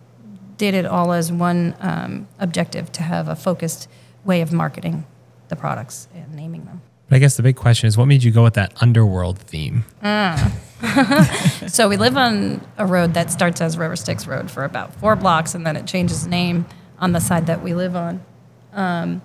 did 0.56 0.74
it 0.74 0.86
all 0.86 1.12
as 1.12 1.30
one 1.30 1.76
um, 1.80 2.26
objective 2.38 2.90
to 2.92 3.02
have 3.02 3.28
a 3.28 3.36
focused 3.36 3.88
way 4.24 4.40
of 4.40 4.52
marketing 4.52 5.06
the 5.48 5.56
products 5.56 6.08
and 6.14 6.34
naming 6.34 6.64
them. 6.64 6.82
But 7.08 7.16
I 7.16 7.18
guess 7.20 7.36
the 7.36 7.42
big 7.42 7.54
question 7.54 7.86
is 7.86 7.96
what 7.96 8.06
made 8.06 8.24
you 8.24 8.32
go 8.32 8.42
with 8.42 8.54
that 8.54 8.72
underworld 8.82 9.38
theme? 9.38 9.84
Ah. 10.02 10.52
so 11.68 11.88
we 11.88 11.96
live 11.96 12.16
on 12.16 12.66
a 12.78 12.86
road 12.86 13.14
that 13.14 13.30
starts 13.30 13.60
as 13.60 13.78
River 13.78 13.94
Styx 13.94 14.26
Road 14.26 14.50
for 14.50 14.64
about 14.64 14.92
four 14.94 15.14
blocks, 15.14 15.54
and 15.54 15.64
then 15.64 15.76
it 15.76 15.86
changes 15.86 16.26
name 16.26 16.66
on 16.98 17.12
the 17.12 17.20
side 17.20 17.46
that 17.46 17.62
we 17.62 17.74
live 17.74 17.94
on. 17.94 18.24
Um, 18.72 19.22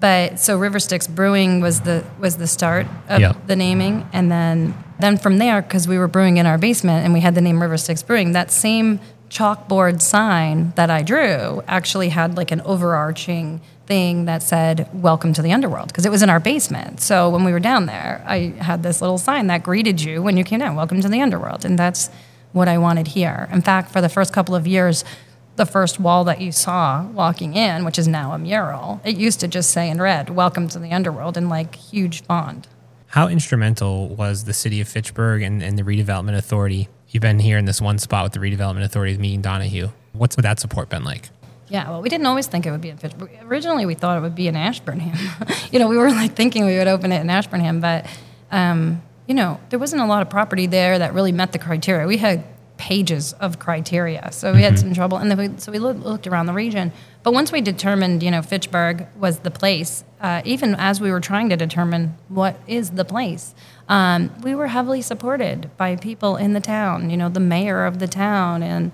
but 0.00 0.38
so 0.38 0.58
River 0.58 0.78
Styx 0.78 1.06
Brewing 1.06 1.60
was 1.60 1.80
the 1.80 2.04
was 2.18 2.36
the 2.36 2.46
start 2.46 2.86
of 3.08 3.46
the 3.46 3.56
naming, 3.56 4.06
and 4.12 4.30
then 4.30 4.74
then 5.00 5.16
from 5.16 5.38
there, 5.38 5.62
because 5.62 5.86
we 5.88 5.98
were 5.98 6.08
brewing 6.08 6.36
in 6.36 6.46
our 6.46 6.58
basement 6.58 7.04
and 7.04 7.14
we 7.14 7.20
had 7.20 7.34
the 7.34 7.40
name 7.40 7.60
River 7.60 7.76
Styx 7.76 8.02
Brewing, 8.02 8.32
that 8.32 8.50
same 8.50 9.00
chalkboard 9.30 10.00
sign 10.00 10.72
that 10.76 10.90
I 10.90 11.02
drew 11.02 11.62
actually 11.68 12.08
had 12.08 12.36
like 12.36 12.50
an 12.50 12.62
overarching 12.62 13.60
thing 13.86 14.24
that 14.24 14.42
said 14.42 14.88
"Welcome 14.92 15.32
to 15.34 15.42
the 15.42 15.52
Underworld" 15.52 15.88
because 15.88 16.06
it 16.06 16.10
was 16.10 16.22
in 16.22 16.30
our 16.30 16.40
basement. 16.40 17.00
So 17.00 17.28
when 17.30 17.44
we 17.44 17.52
were 17.52 17.60
down 17.60 17.86
there, 17.86 18.24
I 18.26 18.54
had 18.58 18.82
this 18.82 19.00
little 19.00 19.18
sign 19.18 19.46
that 19.48 19.62
greeted 19.62 20.00
you 20.00 20.22
when 20.22 20.36
you 20.36 20.44
came 20.44 20.60
down, 20.60 20.76
"Welcome 20.76 21.00
to 21.02 21.08
the 21.08 21.20
Underworld," 21.20 21.64
and 21.64 21.78
that's 21.78 22.10
what 22.52 22.68
I 22.68 22.78
wanted 22.78 23.08
here. 23.08 23.48
In 23.52 23.60
fact, 23.60 23.90
for 23.90 24.00
the 24.00 24.08
first 24.08 24.32
couple 24.32 24.54
of 24.54 24.66
years 24.66 25.04
the 25.58 25.66
first 25.66 26.00
wall 26.00 26.24
that 26.24 26.40
you 26.40 26.52
saw 26.52 27.04
walking 27.08 27.54
in, 27.54 27.84
which 27.84 27.98
is 27.98 28.08
now 28.08 28.32
a 28.32 28.38
mural, 28.38 29.00
it 29.04 29.18
used 29.18 29.40
to 29.40 29.48
just 29.48 29.70
say 29.70 29.90
in 29.90 30.00
red, 30.00 30.30
Welcome 30.30 30.68
to 30.68 30.78
the 30.78 30.92
Underworld, 30.92 31.36
in 31.36 31.48
like 31.48 31.74
huge 31.74 32.22
font. 32.22 32.66
How 33.08 33.28
instrumental 33.28 34.08
was 34.08 34.44
the 34.44 34.54
city 34.54 34.80
of 34.80 34.88
Fitchburg 34.88 35.42
and, 35.42 35.62
and 35.62 35.78
the 35.78 35.82
redevelopment 35.82 36.36
authority? 36.36 36.88
You've 37.08 37.22
been 37.22 37.40
here 37.40 37.58
in 37.58 37.64
this 37.64 37.80
one 37.80 37.98
spot 37.98 38.24
with 38.24 38.32
the 38.32 38.38
redevelopment 38.38 38.84
authority 38.84 39.12
with 39.12 39.20
me 39.20 39.34
and 39.34 39.42
Donahue. 39.42 39.88
What's 40.12 40.36
that 40.36 40.60
support 40.60 40.88
been 40.88 41.04
like? 41.04 41.28
Yeah, 41.68 41.90
well, 41.90 42.00
we 42.00 42.08
didn't 42.08 42.26
always 42.26 42.46
think 42.46 42.64
it 42.64 42.70
would 42.70 42.80
be 42.80 42.90
in 42.90 42.96
Fitchburg. 42.96 43.30
Originally, 43.42 43.84
we 43.84 43.94
thought 43.94 44.16
it 44.16 44.20
would 44.20 44.36
be 44.36 44.46
in 44.46 44.56
Ashburnham. 44.56 45.18
you 45.72 45.80
know, 45.80 45.88
we 45.88 45.98
were 45.98 46.10
like 46.10 46.34
thinking 46.34 46.66
we 46.66 46.78
would 46.78 46.88
open 46.88 47.10
it 47.10 47.20
in 47.20 47.28
Ashburnham, 47.28 47.80
but 47.80 48.06
um, 48.52 49.02
you 49.26 49.34
know, 49.34 49.60
there 49.70 49.78
wasn't 49.78 50.02
a 50.02 50.06
lot 50.06 50.22
of 50.22 50.30
property 50.30 50.66
there 50.66 50.98
that 50.98 51.14
really 51.14 51.32
met 51.32 51.52
the 51.52 51.58
criteria. 51.58 52.06
We 52.06 52.16
had 52.16 52.44
pages 52.78 53.34
of 53.34 53.58
criteria. 53.58 54.30
So 54.32 54.54
we 54.54 54.62
had 54.62 54.78
some 54.78 54.94
trouble, 54.94 55.18
and 55.18 55.30
then 55.30 55.38
we, 55.38 55.58
so 55.58 55.70
we 55.70 55.78
looked, 55.78 56.26
around 56.26 56.46
the 56.46 56.54
region. 56.54 56.92
But 57.22 57.34
once 57.34 57.52
we 57.52 57.60
determined, 57.60 58.22
you 58.22 58.30
know, 58.30 58.40
Fitchburg 58.40 59.06
was 59.16 59.40
the 59.40 59.50
place, 59.50 60.04
uh, 60.20 60.40
even 60.44 60.74
as 60.76 61.00
we 61.00 61.10
were 61.10 61.20
trying 61.20 61.50
to 61.50 61.56
determine 61.56 62.16
what 62.28 62.58
is 62.66 62.90
the 62.90 63.04
place, 63.04 63.54
um, 63.88 64.32
we 64.42 64.54
were 64.54 64.68
heavily 64.68 65.02
supported 65.02 65.70
by 65.76 65.96
people 65.96 66.36
in 66.36 66.52
the 66.54 66.60
town. 66.60 67.10
You 67.10 67.16
know, 67.16 67.28
the 67.28 67.40
mayor 67.40 67.84
of 67.84 67.98
the 67.98 68.08
town 68.08 68.62
and 68.62 68.92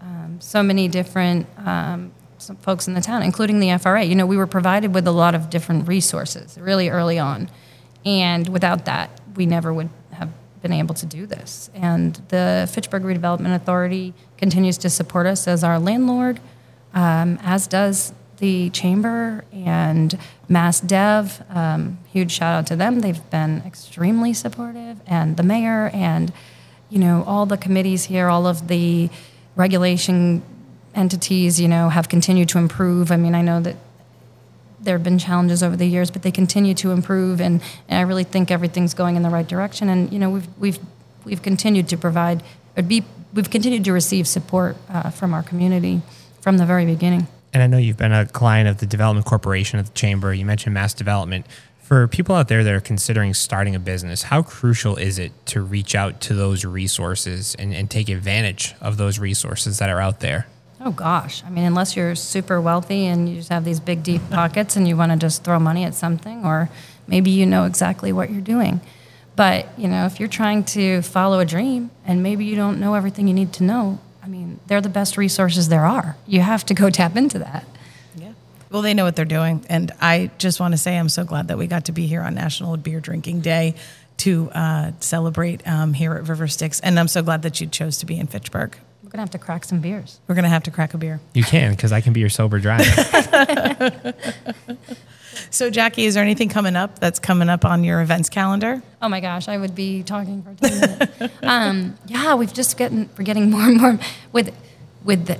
um, 0.00 0.36
so 0.40 0.62
many 0.62 0.86
different 0.86 1.46
um, 1.58 2.12
some 2.38 2.56
folks 2.56 2.86
in 2.86 2.94
the 2.94 3.00
town, 3.00 3.22
including 3.22 3.58
the 3.58 3.76
FRA. 3.78 4.04
You 4.04 4.14
know, 4.14 4.26
we 4.26 4.36
were 4.36 4.46
provided 4.46 4.94
with 4.94 5.06
a 5.06 5.12
lot 5.12 5.34
of 5.34 5.48
different 5.48 5.88
resources 5.88 6.58
really 6.58 6.90
early 6.90 7.18
on, 7.18 7.50
and 8.04 8.48
without 8.48 8.84
that, 8.84 9.20
we 9.34 9.46
never 9.46 9.72
would 9.72 9.88
been 10.64 10.72
able 10.72 10.94
to 10.94 11.04
do 11.04 11.26
this. 11.26 11.70
And 11.74 12.14
the 12.28 12.68
Fitchburg 12.72 13.02
Redevelopment 13.02 13.54
Authority 13.54 14.14
continues 14.38 14.78
to 14.78 14.88
support 14.88 15.26
us 15.26 15.46
as 15.46 15.62
our 15.62 15.78
landlord, 15.78 16.40
um, 16.94 17.38
as 17.42 17.66
does 17.66 18.14
the 18.38 18.70
chamber 18.70 19.44
and 19.52 20.18
Mass 20.48 20.80
Dev. 20.80 21.44
Um, 21.50 21.98
huge 22.10 22.32
shout 22.32 22.58
out 22.58 22.66
to 22.68 22.76
them. 22.76 23.00
They've 23.00 23.30
been 23.30 23.62
extremely 23.66 24.32
supportive, 24.32 24.96
and 25.06 25.36
the 25.36 25.42
mayor 25.42 25.90
and 25.92 26.32
you 26.88 26.98
know 26.98 27.24
all 27.26 27.44
the 27.44 27.58
committees 27.58 28.04
here, 28.04 28.28
all 28.28 28.46
of 28.46 28.68
the 28.68 29.10
regulation 29.56 30.42
entities, 30.94 31.60
you 31.60 31.68
know, 31.68 31.90
have 31.90 32.08
continued 32.08 32.48
to 32.50 32.58
improve. 32.58 33.12
I 33.12 33.16
mean, 33.16 33.34
I 33.34 33.42
know 33.42 33.60
that 33.60 33.76
there 34.84 34.96
have 34.96 35.02
been 35.02 35.18
challenges 35.18 35.62
over 35.62 35.76
the 35.76 35.86
years, 35.86 36.10
but 36.10 36.22
they 36.22 36.30
continue 36.30 36.74
to 36.74 36.90
improve, 36.90 37.40
and, 37.40 37.62
and 37.88 37.98
I 37.98 38.02
really 38.02 38.24
think 38.24 38.50
everything's 38.50 38.94
going 38.94 39.16
in 39.16 39.22
the 39.22 39.30
right 39.30 39.46
direction. 39.46 39.88
And 39.88 40.12
you 40.12 40.18
know, 40.18 40.30
we've 40.30 40.48
we've 40.58 40.78
we've 41.24 41.42
continued 41.42 41.88
to 41.88 41.96
provide, 41.96 42.42
or 42.76 42.82
be, 42.82 43.02
we've 43.32 43.50
continued 43.50 43.84
to 43.84 43.92
receive 43.92 44.28
support 44.28 44.76
uh, 44.88 45.10
from 45.10 45.34
our 45.34 45.42
community 45.42 46.02
from 46.40 46.58
the 46.58 46.66
very 46.66 46.84
beginning. 46.84 47.26
And 47.52 47.62
I 47.62 47.66
know 47.66 47.78
you've 47.78 47.96
been 47.96 48.12
a 48.12 48.26
client 48.26 48.68
of 48.68 48.78
the 48.78 48.86
Development 48.86 49.24
Corporation 49.24 49.78
of 49.78 49.86
the 49.86 49.94
Chamber. 49.94 50.34
You 50.34 50.44
mentioned 50.44 50.74
mass 50.74 50.92
development. 50.92 51.46
For 51.78 52.08
people 52.08 52.34
out 52.34 52.48
there 52.48 52.64
that 52.64 52.74
are 52.74 52.80
considering 52.80 53.34
starting 53.34 53.74
a 53.74 53.78
business, 53.78 54.24
how 54.24 54.42
crucial 54.42 54.96
is 54.96 55.18
it 55.18 55.32
to 55.46 55.60
reach 55.60 55.94
out 55.94 56.20
to 56.22 56.34
those 56.34 56.64
resources 56.64 57.54
and, 57.58 57.74
and 57.74 57.90
take 57.90 58.08
advantage 58.08 58.74
of 58.80 58.96
those 58.96 59.18
resources 59.18 59.78
that 59.78 59.90
are 59.90 60.00
out 60.00 60.20
there? 60.20 60.46
Oh 60.86 60.90
gosh, 60.90 61.42
I 61.44 61.48
mean, 61.48 61.64
unless 61.64 61.96
you're 61.96 62.14
super 62.14 62.60
wealthy 62.60 63.06
and 63.06 63.26
you 63.26 63.36
just 63.36 63.48
have 63.48 63.64
these 63.64 63.80
big 63.80 64.02
deep 64.02 64.20
pockets 64.30 64.76
and 64.76 64.86
you 64.86 64.98
want 64.98 65.12
to 65.12 65.18
just 65.18 65.42
throw 65.42 65.58
money 65.58 65.84
at 65.84 65.94
something, 65.94 66.44
or 66.44 66.68
maybe 67.06 67.30
you 67.30 67.46
know 67.46 67.64
exactly 67.64 68.12
what 68.12 68.30
you're 68.30 68.42
doing. 68.42 68.82
But 69.34 69.66
you 69.78 69.88
know, 69.88 70.04
if 70.04 70.20
you're 70.20 70.28
trying 70.28 70.62
to 70.64 71.00
follow 71.00 71.40
a 71.40 71.46
dream 71.46 71.90
and 72.04 72.22
maybe 72.22 72.44
you 72.44 72.54
don't 72.54 72.80
know 72.80 72.94
everything 72.94 73.26
you 73.28 73.34
need 73.34 73.54
to 73.54 73.64
know, 73.64 73.98
I 74.22 74.28
mean, 74.28 74.60
they're 74.66 74.82
the 74.82 74.90
best 74.90 75.16
resources 75.16 75.68
there 75.68 75.86
are. 75.86 76.16
You 76.26 76.40
have 76.40 76.66
to 76.66 76.74
go 76.74 76.90
tap 77.00 77.16
into 77.16 77.38
that. 77.38 77.64
Yeah. 78.14 78.32
Well, 78.70 78.82
they 78.82 78.92
know 78.92 79.04
what 79.04 79.16
they're 79.16 79.24
doing. 79.24 79.64
And 79.70 79.90
I 80.02 80.30
just 80.36 80.60
want 80.60 80.72
to 80.72 80.78
say 80.78 80.98
I'm 80.98 81.08
so 81.08 81.24
glad 81.24 81.48
that 81.48 81.56
we 81.56 81.66
got 81.66 81.86
to 81.86 81.92
be 81.92 82.06
here 82.06 82.20
on 82.20 82.34
National 82.34 82.76
Beer 82.76 83.00
Drinking 83.00 83.40
Day 83.40 83.74
to 84.18 84.50
uh, 84.50 84.92
celebrate 85.00 85.66
um, 85.66 85.94
here 85.94 86.12
at 86.14 86.28
River 86.28 86.46
Styx, 86.46 86.78
And 86.80 87.00
I'm 87.00 87.08
so 87.08 87.22
glad 87.22 87.42
that 87.42 87.60
you 87.60 87.66
chose 87.66 87.98
to 87.98 88.06
be 88.06 88.18
in 88.18 88.26
Fitchburg. 88.26 88.76
We're 89.14 89.18
gonna 89.18 89.26
have 89.26 89.30
to 89.30 89.38
crack 89.38 89.64
some 89.64 89.78
beers. 89.78 90.18
We're 90.26 90.34
going 90.34 90.42
to 90.42 90.48
have 90.48 90.64
to 90.64 90.72
crack 90.72 90.92
a 90.92 90.98
beer. 90.98 91.20
You 91.34 91.44
can, 91.44 91.70
because 91.70 91.92
I 91.92 92.00
can 92.00 92.12
be 92.12 92.18
your 92.18 92.28
sober 92.28 92.58
driver. 92.58 92.84
So, 95.50 95.70
Jackie, 95.70 96.04
is 96.04 96.14
there 96.14 96.22
anything 96.22 96.48
coming 96.48 96.74
up 96.74 96.98
that's 96.98 97.20
coming 97.20 97.48
up 97.48 97.64
on 97.64 97.84
your 97.84 98.00
events 98.00 98.28
calendar? 98.28 98.82
Oh 99.00 99.08
my 99.08 99.20
gosh, 99.20 99.46
I 99.46 99.56
would 99.56 99.74
be 99.74 100.02
talking 100.02 100.42
for 100.42 100.54
ten 100.54 100.80
minutes. 100.80 101.34
um, 101.42 101.96
yeah, 102.06 102.34
we've 102.34 102.52
just 102.52 102.76
getting 102.76 103.08
we're 103.16 103.24
getting 103.24 103.50
more 103.50 103.62
and 103.62 103.80
more 103.80 103.98
with 104.32 104.52
with 105.04 105.26
the 105.26 105.38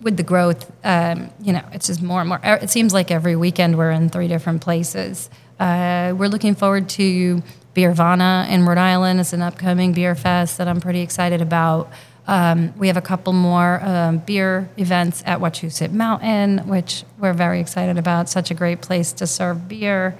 with 0.00 0.16
the 0.16 0.22
growth. 0.22 0.70
Um, 0.84 1.30
you 1.40 1.52
know, 1.52 1.62
it's 1.72 1.86
just 1.86 2.02
more 2.02 2.20
and 2.20 2.28
more. 2.28 2.40
It 2.42 2.70
seems 2.70 2.94
like 2.94 3.10
every 3.10 3.36
weekend 3.36 3.76
we're 3.76 3.90
in 3.90 4.08
three 4.08 4.28
different 4.28 4.62
places. 4.62 5.28
Uh, 5.60 6.14
we're 6.16 6.28
looking 6.28 6.54
forward 6.54 6.88
to 6.90 7.42
Beervana 7.74 8.48
in 8.48 8.64
Rhode 8.64 8.78
Island. 8.78 9.20
It's 9.20 9.32
an 9.34 9.42
upcoming 9.42 9.92
beer 9.92 10.14
fest 10.14 10.58
that 10.58 10.68
I'm 10.68 10.80
pretty 10.80 11.00
excited 11.00 11.42
about. 11.42 11.90
Um, 12.26 12.76
we 12.76 12.88
have 12.88 12.96
a 12.96 13.02
couple 13.02 13.32
more 13.32 13.80
um, 13.82 14.18
beer 14.18 14.68
events 14.76 15.22
at 15.26 15.38
Wachusett 15.38 15.92
Mountain, 15.92 16.66
which 16.66 17.04
we're 17.18 17.32
very 17.32 17.60
excited 17.60 17.98
about. 17.98 18.28
Such 18.28 18.50
a 18.50 18.54
great 18.54 18.80
place 18.80 19.12
to 19.14 19.26
serve 19.26 19.68
beer. 19.68 20.18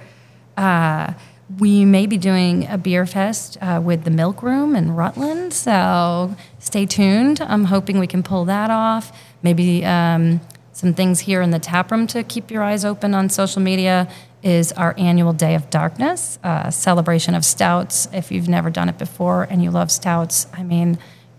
Uh, 0.55 1.13
we 1.59 1.85
may 1.85 2.07
be 2.07 2.17
doing 2.17 2.67
a 2.67 2.77
beer 2.77 3.05
fest 3.05 3.57
uh, 3.61 3.81
with 3.83 4.03
the 4.03 4.11
Milk 4.11 4.43
Room 4.43 4.75
in 4.75 4.95
Rutland, 4.95 5.53
so 5.53 6.35
stay 6.59 6.85
tuned. 6.85 7.39
I'm 7.41 7.65
hoping 7.65 7.99
we 7.99 8.07
can 8.07 8.21
pull 8.23 8.45
that 8.45 8.69
off. 8.69 9.17
Maybe 9.41 9.85
um, 9.85 10.41
some 10.73 10.93
things 10.93 11.21
here 11.21 11.41
in 11.41 11.51
the 11.51 11.59
tap 11.59 11.91
room 11.91 12.05
to 12.07 12.23
keep 12.23 12.51
your 12.51 12.63
eyes 12.63 12.83
open 12.83 13.15
on 13.15 13.29
social 13.29 13.61
media 13.61 14.09
is 14.43 14.71
our 14.73 14.93
annual 14.97 15.33
Day 15.33 15.55
of 15.55 15.69
Darkness, 15.69 16.37
uh, 16.43 16.69
celebration 16.69 17.33
of 17.33 17.43
stouts. 17.43 18.07
If 18.13 18.31
you've 18.31 18.49
never 18.49 18.69
done 18.69 18.89
it 18.89 18.97
before 18.97 19.43
and 19.43 19.63
you 19.63 19.71
love 19.71 19.89
stouts, 19.89 20.47
I 20.53 20.63
mean, 20.63 20.97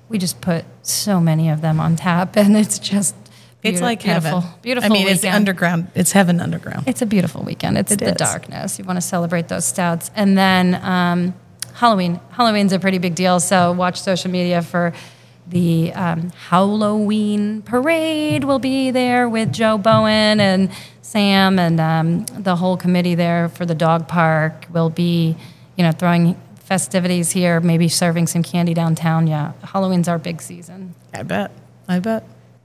we 0.09 0.19
just 0.19 0.41
put 0.41 0.65
so 0.83 1.21
many 1.21 1.49
of 1.51 1.61
them 1.61 1.81
on 1.81 1.97
tap, 1.97 2.37
and 2.43 2.57
it's 2.57 2.79
just 2.79 3.15
It's 3.63 3.81
like 3.81 4.03
beautiful, 4.03 4.41
heaven. 4.41 4.59
beautiful. 4.63 4.91
I 4.91 4.93
mean, 4.93 5.09
it's 5.09 5.25
underground. 5.25 5.89
It's 5.95 6.13
heaven 6.13 6.41
underground. 6.41 6.87
It's 6.89 7.03
a 7.03 7.07
beautiful 7.07 7.43
weekend. 7.43 7.77
It's 7.79 7.93
It 7.93 7.99
the 8.01 8.11
is. 8.11 8.17
darkness. 8.17 8.79
You 8.79 8.85
want 8.85 8.97
to 8.97 9.01
celebrate 9.03 9.49
those 9.49 9.65
stouts. 9.65 10.11
And 10.15 10.37
then 10.39 10.77
um, 10.83 11.35
Halloween. 11.75 12.21
Halloween's 12.31 12.73
a 12.73 12.79
pretty 12.79 12.99
big 12.99 13.15
deal. 13.15 13.41
So 13.41 13.73
watch 13.73 14.01
social 14.01 14.31
media 14.31 14.63
for 14.63 14.93
the 15.47 15.93
um, 15.95 16.31
Halloween 16.49 17.63
parade. 17.63 18.45
We'll 18.45 18.59
be 18.59 18.91
there 18.91 19.29
with 19.29 19.53
Joe 19.53 19.79
Bowen 19.79 20.41
and 20.41 20.71
Sam 21.03 21.59
and 21.59 21.81
um, 21.81 22.27
the 22.43 22.55
whole 22.57 22.77
committee 22.77 23.15
there 23.15 23.49
for 23.49 23.65
the 23.65 23.75
dog 23.75 24.09
park. 24.09 24.67
We'll 24.73 24.91
be, 24.91 25.37
you 25.77 25.85
know, 25.85 25.93
throwing 25.93 26.37
festivities 26.69 27.33
here, 27.33 27.61
maybe 27.61 27.89
serving 27.89 28.27
some 28.27 28.43
candy 28.43 28.75
downtown. 28.75 29.27
Yeah, 29.27 29.53
Halloween's 29.65 30.07
our 30.07 30.19
big 30.19 30.43
season. 30.43 30.95
I 31.15 31.23
bet. 31.23 31.51
I 31.89 31.99
bet. 31.99 32.25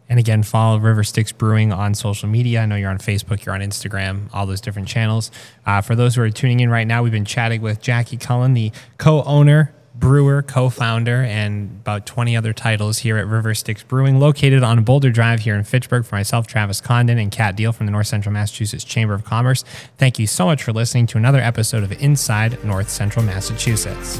And 0.09 0.19
again, 0.19 0.43
follow 0.43 0.77
River 0.77 1.05
Styx 1.05 1.31
Brewing 1.31 1.71
on 1.71 1.95
social 1.95 2.27
media. 2.27 2.61
I 2.61 2.65
know 2.65 2.75
you're 2.75 2.89
on 2.89 2.97
Facebook, 2.97 3.45
you're 3.45 3.55
on 3.55 3.61
Instagram, 3.61 4.27
all 4.33 4.45
those 4.45 4.59
different 4.59 4.89
channels. 4.89 5.31
Uh, 5.65 5.79
for 5.79 5.95
those 5.95 6.15
who 6.15 6.21
are 6.21 6.29
tuning 6.29 6.59
in 6.59 6.69
right 6.69 6.85
now, 6.85 7.01
we've 7.01 7.13
been 7.13 7.23
chatting 7.23 7.61
with 7.61 7.81
Jackie 7.81 8.17
Cullen, 8.17 8.53
the 8.53 8.73
co 8.97 9.23
owner, 9.23 9.73
brewer, 9.95 10.41
co 10.41 10.69
founder, 10.69 11.23
and 11.23 11.69
about 11.81 12.05
20 12.05 12.35
other 12.35 12.53
titles 12.53 12.99
here 12.99 13.17
at 13.17 13.27
River 13.27 13.53
Styx 13.53 13.83
Brewing, 13.83 14.19
located 14.19 14.63
on 14.63 14.83
Boulder 14.83 15.11
Drive 15.11 15.41
here 15.41 15.55
in 15.55 15.63
Fitchburg. 15.63 16.05
For 16.05 16.15
myself, 16.15 16.47
Travis 16.47 16.81
Condon, 16.81 17.17
and 17.17 17.31
Kat 17.31 17.55
Deal 17.55 17.71
from 17.71 17.85
the 17.85 17.91
North 17.91 18.07
Central 18.07 18.33
Massachusetts 18.33 18.83
Chamber 18.83 19.13
of 19.13 19.23
Commerce. 19.23 19.63
Thank 19.97 20.19
you 20.19 20.27
so 20.27 20.45
much 20.45 20.63
for 20.63 20.73
listening 20.73 21.07
to 21.07 21.17
another 21.17 21.39
episode 21.39 21.83
of 21.83 21.91
Inside 21.93 22.63
North 22.63 22.89
Central 22.89 23.25
Massachusetts. 23.25 24.19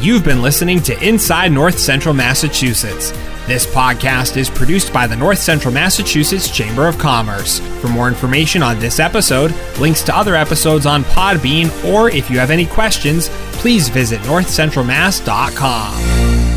You've 0.00 0.24
been 0.24 0.42
listening 0.42 0.80
to 0.82 1.06
Inside 1.06 1.50
North 1.50 1.76
Central 1.76 2.14
Massachusetts. 2.14 3.10
This 3.48 3.66
podcast 3.66 4.36
is 4.36 4.48
produced 4.48 4.92
by 4.92 5.08
the 5.08 5.16
North 5.16 5.38
Central 5.38 5.74
Massachusetts 5.74 6.48
Chamber 6.48 6.86
of 6.86 6.98
Commerce. 6.98 7.58
For 7.80 7.88
more 7.88 8.06
information 8.06 8.62
on 8.62 8.78
this 8.78 9.00
episode, 9.00 9.52
links 9.80 10.04
to 10.04 10.16
other 10.16 10.36
episodes 10.36 10.86
on 10.86 11.02
Podbean, 11.02 11.66
or 11.84 12.10
if 12.10 12.30
you 12.30 12.38
have 12.38 12.52
any 12.52 12.66
questions, 12.66 13.28
please 13.54 13.88
visit 13.88 14.20
northcentralmass.com. 14.20 16.47